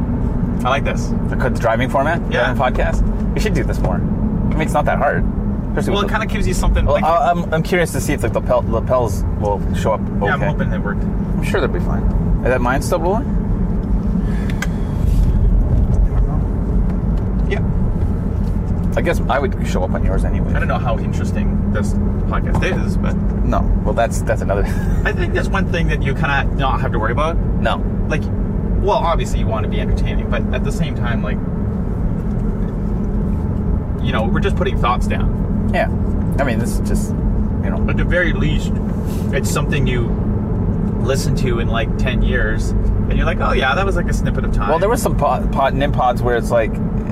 I 0.65 0.71
like 0.71 0.85
this. 0.85 1.07
The, 1.07 1.57
driving 1.59 1.89
format. 1.89 2.21
Yeah. 2.33 2.53
driving 2.53 2.63
podcast. 2.63 3.35
We 3.35 3.41
should 3.41 3.55
do 3.55 3.65
this 3.65 3.79
more. 3.79 3.97
I 3.97 3.99
mean, 3.99 4.63
it's 4.63 4.73
not 4.73 4.85
that 4.87 4.99
hard. 4.99 5.25
Especially 5.69 5.93
Well, 5.93 6.05
it 6.05 6.09
kind 6.09 6.23
of 6.23 6.29
gives 6.29 6.47
you 6.47 6.55
something. 6.55 6.85
Well, 6.85 6.95
like, 6.95 7.05
I'm, 7.05 7.53
I'm 7.55 7.63
curious 7.63 7.93
to 7.93 8.01
see 8.01 8.13
if 8.13 8.21
the 8.21 8.29
lapel, 8.29 8.63
lapels 8.63 9.23
will 9.41 9.61
show 9.75 9.93
up 9.93 10.01
okay. 10.01 10.27
yeah, 10.27 10.35
I'm 10.35 10.41
hoping 10.41 10.73
it 10.73 10.81
worked. 10.81 11.03
I'm 11.03 11.45
sure 11.45 11.61
they'll 11.61 11.71
be 11.71 11.81
fine. 11.81 12.03
Is 12.39 12.45
that 12.45 12.61
mine 12.61 12.83
still 12.83 12.99
blowing? 12.99 13.27
Yeah. 17.49 17.63
I 18.97 19.01
guess 19.03 19.21
I 19.29 19.39
would 19.39 19.67
show 19.67 19.85
up 19.85 19.93
on 19.93 20.05
yours 20.05 20.25
anyway. 20.25 20.55
I 20.55 20.59
don't 20.59 20.69
know 20.69 20.79
how 20.79 20.99
interesting 20.99 21.73
this 21.73 21.93
podcast 21.93 22.85
is, 22.87 22.97
but 22.97 23.15
No. 23.45 23.61
Well, 23.85 23.95
that's 23.95 24.23
that's 24.23 24.43
another. 24.43 24.65
I 25.05 25.13
think 25.13 25.35
that's 25.35 25.49
one 25.49 25.71
thing 25.71 25.89
that 25.89 26.03
you 26.03 26.15
kind 26.15 26.49
of 26.49 26.57
not 26.57 26.81
have 26.81 26.93
to 26.93 26.99
worry 26.99 27.13
about. 27.13 27.37
no. 27.37 27.77
like 28.09 28.23
well 28.81 28.97
obviously 28.99 29.39
you 29.41 29.47
want 29.47 29.65
to 29.65 29.71
be 29.71 29.81
entertaining 29.81 30.29
but 30.31 30.43
at 30.55 30.65
the 30.65 30.73
same 30.73 30.95
time 30.95 31.23
like 31.23 31.37
you 34.05 34.13
know 34.13 34.25
we're 34.25 34.41
just 34.41 34.57
putting 34.57 34.79
thoughts 34.79 35.07
down 35.07 35.71
Yeah. 35.75 35.89
I 36.39 36.45
mean, 36.45 36.59
this 36.61 36.79
is 36.79 36.89
just 36.89 37.11
you 37.11 37.71
know. 37.71 37.85
at 37.91 37.97
the 37.97 38.05
very 38.05 38.33
least 38.33 38.73
it's 39.35 39.51
something 39.51 39.87
you 39.87 40.07
listen 41.01 41.35
to 41.37 41.59
in 41.59 41.69
like 41.69 41.95
10 41.99 42.23
years 42.23 42.71
and 42.71 43.17
you're 43.17 43.27
like 43.27 43.41
oh 43.41 43.53
yeah 43.53 43.75
that 43.75 43.85
was 43.85 43.97
like 43.97 44.09
a 44.09 44.13
snippet 44.13 44.45
of 44.45 44.53
time 44.53 44.69
Well, 44.69 44.79
there 44.79 44.89
was 44.89 45.03
some 45.03 45.17
pod, 45.17 45.53
pod 45.53 45.75
nim 45.75 45.91
pods 45.93 46.23
where 46.23 46.37
it's 46.37 46.51
like, 46.51 46.71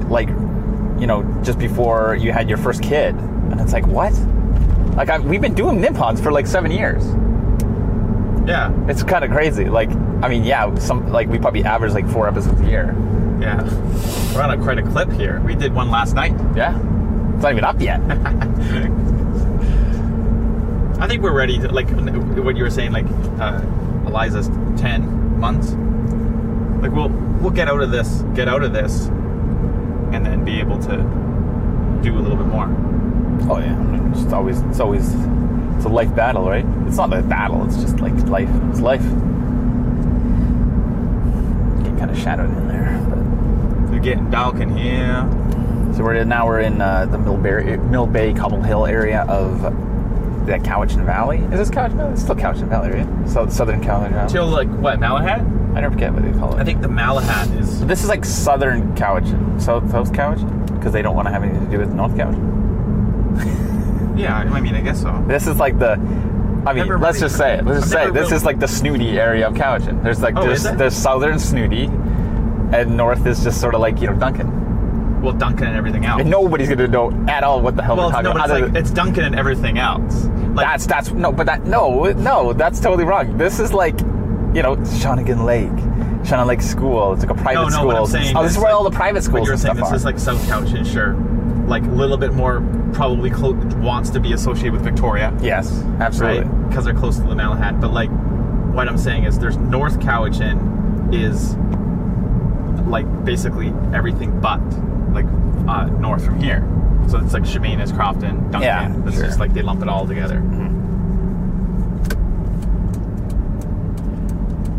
like, 0.09 0.29
you 0.98 1.07
know, 1.07 1.22
just 1.42 1.59
before 1.59 2.14
you 2.16 2.33
had 2.33 2.48
your 2.48 2.59
first 2.59 2.83
kid, 2.83 3.14
and 3.14 3.61
it's 3.61 3.72
like, 3.72 3.87
what? 3.87 4.12
Like, 4.96 5.09
I, 5.11 5.18
we've 5.18 5.40
been 5.40 5.55
doing 5.55 5.81
nim 5.81 5.94
pods 5.94 6.20
for 6.20 6.31
like 6.33 6.46
seven 6.46 6.70
years. 6.70 7.05
Yeah. 8.46 8.72
It's 8.88 9.02
kind 9.02 9.24
of 9.24 9.30
crazy. 9.30 9.66
Like, 9.66 9.90
I 10.22 10.28
mean, 10.28 10.44
yeah, 10.44 10.74
some 10.76 11.11
like 11.12 11.28
we 11.28 11.38
probably 11.38 11.64
average 11.64 11.92
like 11.92 12.09
four 12.09 12.28
episodes 12.28 12.61
a 12.61 12.66
year. 12.66 12.94
yeah. 13.40 13.62
We're 14.35 14.42
on 14.42 14.50
a 14.50 14.62
quite 14.62 14.78
a 14.78 14.82
clip 14.82 15.11
here. 15.12 15.40
We 15.40 15.54
did 15.54 15.74
one 15.74 15.90
last 15.90 16.14
night. 16.14 16.32
Yeah, 16.54 16.76
it's 17.35 17.42
not 17.42 17.52
even 17.52 17.64
up 17.64 17.80
yet. 17.80 18.00
i 20.98 21.06
think 21.06 21.22
we're 21.22 21.32
ready 21.32 21.59
to 21.59 21.68
like 21.68 21.88
what 21.90 22.56
you 22.56 22.64
were 22.64 22.70
saying 22.70 22.90
like 22.90 23.04
uh, 23.38 23.61
eliza's 24.06 24.48
10 24.80 25.38
months. 25.38 25.72
Like 26.82 26.92
we'll 26.92 27.11
we'll 27.40 27.50
get 27.50 27.68
out 27.68 27.82
of 27.82 27.90
this 27.90 28.22
get 28.35 28.48
out 28.48 28.62
of 28.62 28.72
this 28.72 29.06
and 30.12 30.24
then 30.24 30.44
be 30.44 30.59
able 30.61 30.78
to 30.82 30.96
do 32.02 32.16
a 32.18 32.20
little 32.20 32.37
bit 32.37 32.46
more. 32.46 32.66
Oh 33.50 33.59
yeah, 33.59 33.76
I 33.78 33.82
mean, 33.82 34.12
it's 34.12 34.32
always 34.32 34.61
it's 34.62 34.80
always 34.80 35.12
it's 35.76 35.84
a 35.84 35.88
life 35.88 36.14
battle, 36.14 36.48
right? 36.48 36.64
It's 36.86 36.96
not 36.96 37.12
a 37.12 37.22
battle. 37.22 37.64
It's 37.66 37.76
just 37.76 38.00
like 38.00 38.14
life. 38.28 38.48
It's 38.70 38.80
life. 38.80 39.02
Get 41.82 41.98
kind 41.98 42.10
of 42.10 42.18
shadowed 42.18 42.50
in 42.50 42.68
there, 42.68 42.98
but. 43.08 43.18
We're 43.90 44.00
getting 44.00 44.30
dark 44.30 44.56
in 44.56 44.76
here. 44.76 45.28
So 45.94 46.02
we're 46.02 46.16
in, 46.16 46.28
now 46.28 46.46
we're 46.46 46.60
in 46.60 46.80
uh, 46.80 47.06
the 47.06 47.18
Mill 47.18 47.36
Bay, 47.36 47.76
Mill 47.76 48.06
Bay 48.06 48.34
Cobble 48.34 48.62
Hill 48.62 48.84
area 48.86 49.24
of 49.28 49.62
the 50.46 50.58
Cowichan 50.58 51.04
Valley. 51.04 51.38
Is 51.38 51.58
this 51.58 51.70
Cowichan 51.70 51.96
Valley? 51.96 52.12
It's 52.12 52.22
still 52.22 52.36
Cowichan 52.36 52.68
Valley, 52.68 52.90
right? 52.90 53.28
So, 53.28 53.48
southern 53.48 53.80
Cowichan 53.80 54.12
Valley. 54.12 54.30
Till 54.30 54.46
like 54.46 54.68
what, 54.68 54.98
Malahat? 54.98 55.40
I 55.76 55.80
never 55.80 55.92
forget 55.92 56.12
what 56.12 56.22
they 56.22 56.32
call 56.38 56.54
it. 56.56 56.60
I 56.60 56.64
think 56.64 56.82
the 56.82 56.88
Malahat 56.88 57.58
is. 57.58 57.84
this 57.86 58.02
is 58.02 58.08
like 58.08 58.24
southern 58.24 58.94
Cowichan, 58.94 59.60
South 59.60 59.90
South 59.90 60.12
Cowichan, 60.12 60.74
because 60.74 60.92
they 60.92 61.02
don't 61.02 61.16
want 61.16 61.28
to 61.28 61.32
have 61.32 61.42
anything 61.42 61.64
to 61.64 61.70
do 61.70 61.78
with 61.78 61.92
North 61.92 62.12
Cowichan. 62.12 62.55
Yeah, 64.16 64.37
I 64.37 64.61
mean, 64.61 64.74
I 64.74 64.81
guess 64.81 65.02
so. 65.02 65.24
This 65.26 65.46
is 65.46 65.57
like 65.59 65.79
the. 65.79 65.92
I 65.92 66.72
mean, 66.72 66.79
Never 66.87 66.98
let's 66.98 67.16
really- 67.18 67.20
just 67.26 67.37
say 67.37 67.55
it. 67.59 67.64
Let's 67.64 67.81
just 67.81 67.94
I've 67.94 68.02
say 68.05 68.09
it. 68.09 68.14
This 68.14 68.22
really- 68.24 68.37
is 68.37 68.44
like 68.44 68.59
the 68.59 68.66
snooty 68.68 69.18
area 69.20 69.46
of 69.46 69.55
Cowichan. 69.55 70.02
There's 70.02 70.20
like 70.20 70.37
Oh, 70.37 70.42
there's 70.46 70.64
it? 70.64 70.76
there's 70.79 70.94
southern 70.96 71.38
snooty, 71.38 71.85
and 71.85 72.96
north 72.96 73.24
is 73.26 73.44
just 73.44 73.61
sort 73.61 73.74
of 73.74 73.81
like 73.81 74.00
you 74.00 74.09
know 74.09 74.14
Duncan. 74.16 75.20
Well, 75.22 75.33
Duncan 75.33 75.68
and 75.68 75.76
everything 75.76 76.05
else. 76.05 76.20
And 76.20 76.31
nobody's 76.31 76.68
gonna 76.68 76.88
know 76.88 77.11
at 77.29 77.42
all 77.44 77.61
what 77.61 77.76
the 77.76 77.83
hell 77.83 77.96
well, 77.96 78.07
we're 78.07 78.11
it's, 78.11 78.16
talking 78.16 78.24
no, 78.24 78.33
but 78.33 78.37
about. 78.37 78.44
it's 78.44 78.52
other 78.52 78.62
like 78.64 78.72
than- 78.72 78.83
it's 78.83 78.90
Duncan 78.90 79.24
and 79.24 79.35
everything 79.37 79.79
else. 79.79 80.24
Like, 80.55 80.66
that's 80.66 80.87
that's 80.87 81.11
no, 81.12 81.33
but 81.33 81.46
that 81.46 81.64
no 81.64 82.05
no 82.12 82.52
that's 82.52 82.81
totally 82.81 83.05
wrong. 83.05 83.37
This 83.38 83.61
is 83.61 83.72
like 83.72 83.98
you 84.00 84.62
know 84.62 84.76
Shawnigan 84.76 85.44
Lake, 85.44 85.70
Shawnigan 86.24 86.46
Lake 86.46 86.62
School. 86.62 87.12
It's 87.12 87.22
like 87.24 87.31
a 87.31 87.35
private 87.42 87.61
no, 87.62 87.68
no. 87.68 87.70
school. 87.70 87.87
What 87.87 87.96
I'm 87.96 88.07
saying. 88.07 88.37
oh, 88.37 88.42
this 88.42 88.52
is 88.52 88.59
where 88.59 88.66
like- 88.66 88.74
all 88.74 88.85
the 88.85 88.90
private 88.90 89.22
schools 89.22 89.46
you 89.46 89.50
were 89.50 89.52
and 89.52 89.61
saying, 89.61 89.76
stuff 89.76 89.87
this 89.87 89.92
are. 89.92 89.96
is 89.96 90.05
like 90.05 90.18
South 90.18 90.40
Cowichan, 90.48 90.85
sure. 90.90 91.14
Like 91.66 91.83
a 91.85 91.90
little 91.90 92.16
bit 92.16 92.33
more 92.33 92.61
probably 92.92 93.31
clo- 93.31 93.55
wants 93.81 94.11
to 94.11 94.20
be 94.20 94.33
associated 94.33 94.72
with 94.72 94.83
Victoria. 94.83 95.37
yes, 95.42 95.72
absolutely. 96.00 96.44
right? 96.44 96.68
Because 96.68 96.85
they're 96.85 96.94
close 96.94 97.16
to 97.16 97.22
the 97.22 97.35
Malahat. 97.35 97.81
But 97.81 97.92
like, 97.92 98.11
what 98.74 98.88
I'm 98.88 98.98
saying 98.98 99.24
is, 99.24 99.38
there's 99.38 99.57
North 99.57 99.98
Cowichan 99.98 101.12
is 101.12 101.57
like 102.87 103.07
basically 103.24 103.72
everything 103.92 104.38
but 104.40 104.61
like 105.12 105.26
uh, 105.68 105.87
north 105.98 106.24
from 106.24 106.38
here. 106.40 106.61
So 107.09 107.18
it's 107.18 107.33
like 107.33 107.44
Chemainus, 107.44 107.94
Crofton, 107.94 108.50
Duncan. 108.50 108.62
Yeah, 108.62 109.07
it's 109.07 109.16
sure. 109.16 109.26
just 109.26 109.38
like 109.40 109.52
they 109.55 109.62
lump 109.62 109.83
it 109.83 109.88
all 109.88 110.07
together. 110.07 110.40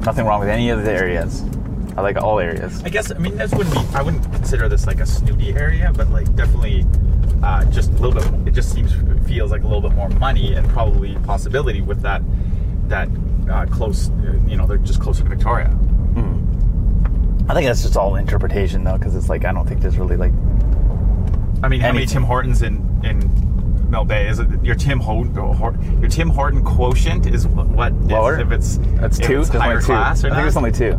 Nothing 0.06 0.26
wrong 0.26 0.40
with 0.40 0.50
any 0.50 0.70
of 0.70 0.84
the 0.84 0.92
areas. 0.92 1.44
I 1.98 2.02
like 2.02 2.18
all 2.18 2.40
areas. 2.40 2.84
I 2.84 2.90
guess 2.90 3.12
I 3.12 3.18
mean 3.18 3.38
this 3.38 3.52
wouldn't 3.54 3.74
be. 3.76 3.96
I 3.96 4.02
wouldn't 4.02 4.24
consider 4.32 4.70
this 4.70 4.86
like 4.86 5.00
a 5.00 5.06
snooty 5.06 5.54
area, 5.54 5.92
but 5.96 6.10
like 6.10 6.34
definitely 6.36 6.86
uh, 7.44 7.66
just 7.66 7.90
a 7.92 7.94
little 7.94 8.14
bit. 8.22 8.48
It 8.50 8.54
just 8.54 8.72
seems 8.72 8.94
feels 9.28 9.52
like 9.52 9.64
a 9.64 9.68
little 9.68 9.82
bit 9.82 9.94
more 9.94 10.10
money 10.10 10.54
and 10.54 10.68
probably 10.70 11.16
possibility 11.26 11.82
with 11.82 12.02
that 12.02 12.22
that 12.88 13.10
uh, 13.50 13.66
close. 13.66 14.10
You 14.48 14.58
know, 14.58 14.68
they're 14.68 14.78
just 14.78 15.02
closer 15.02 15.24
to 15.24 15.30
Victoria. 15.30 15.76
I 17.50 17.54
think 17.54 17.66
that's 17.66 17.82
just 17.82 17.96
all 17.96 18.16
interpretation 18.16 18.84
though, 18.84 18.98
because 18.98 19.16
it's 19.16 19.30
like 19.30 19.46
I 19.46 19.54
don't 19.54 19.66
think 19.66 19.82
there's 19.82 19.98
really 19.98 20.18
like 20.18 20.34
I 21.64 21.70
mean, 21.70 21.80
how 21.80 21.92
many 21.92 22.06
Tim 22.06 22.24
Hortons 22.24 22.62
in 22.62 22.76
in 23.04 23.90
Mill 23.90 24.06
Bay? 24.06 24.28
Is 24.28 24.40
it 24.40 24.48
your 24.64 24.76
Tim 24.76 25.00
Horton? 25.00 25.34
Your 26.02 26.10
Tim 26.10 26.30
Horton 26.30 26.64
quotient 26.64 27.26
is 27.26 27.48
what 27.48 27.94
Lower? 27.94 28.40
if 28.40 28.52
it's 28.52 28.78
that's 29.00 29.18
two. 29.18 29.42
It's 29.42 29.50
higher 29.50 29.72
only 29.72 29.82
two. 29.82 29.86
class 29.86 30.24
or 30.24 30.32
I 30.32 30.36
think 30.36 30.48
it's 30.48 30.58
only 30.58 30.72
two, 30.72 30.94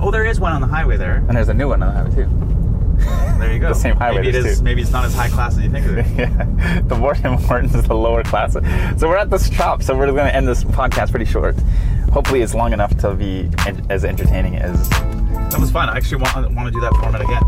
oh, 0.00 0.10
there 0.10 0.24
is 0.24 0.40
one 0.40 0.52
on 0.52 0.60
the 0.60 0.66
highway 0.66 0.96
there. 0.96 1.16
and 1.16 1.30
there's 1.36 1.48
a 1.48 1.54
new 1.54 1.68
one 1.68 1.82
on 1.82 1.88
the 1.94 2.00
highway 2.00 2.14
too. 2.14 3.38
There 3.40 3.52
you 3.52 3.58
go. 3.64 3.68
The 3.68 3.74
same 3.74 3.96
highway, 3.96 4.18
Maybe 4.22 4.28
it 4.28 4.46
is. 4.46 4.58
two. 4.58 4.64
Maybe 4.64 4.82
it's 4.82 4.92
not 4.92 5.04
as 5.04 5.14
high 5.14 5.28
class 5.28 5.56
as 5.56 5.64
you 5.64 5.70
think 5.70 5.86
it 5.86 5.98
is. 5.98 6.12
yeah, 6.18 6.80
the 6.82 6.94
more 6.96 7.14
Tim 7.14 7.32
Hortons 7.38 7.74
is 7.74 7.84
the 7.84 7.94
lower 7.94 8.22
class. 8.22 8.52
So 8.54 9.08
we're 9.08 9.16
at 9.16 9.30
this 9.30 9.50
shop. 9.52 9.82
So 9.82 9.96
we're 9.96 10.06
going 10.06 10.26
to 10.28 10.34
end 10.34 10.46
this 10.46 10.62
podcast 10.64 11.10
pretty 11.10 11.24
short. 11.24 11.56
Hopefully, 12.12 12.42
it's 12.42 12.54
long 12.54 12.72
enough 12.72 12.96
to 12.98 13.14
be 13.14 13.50
as 13.90 14.04
entertaining 14.04 14.56
as 14.56 14.88
That 14.90 15.58
was 15.58 15.70
fun. 15.72 15.88
I 15.88 15.96
actually 15.96 16.22
want, 16.22 16.52
want 16.54 16.66
to 16.68 16.72
do 16.72 16.80
that 16.80 16.94
format 16.94 17.20
again. 17.20 17.42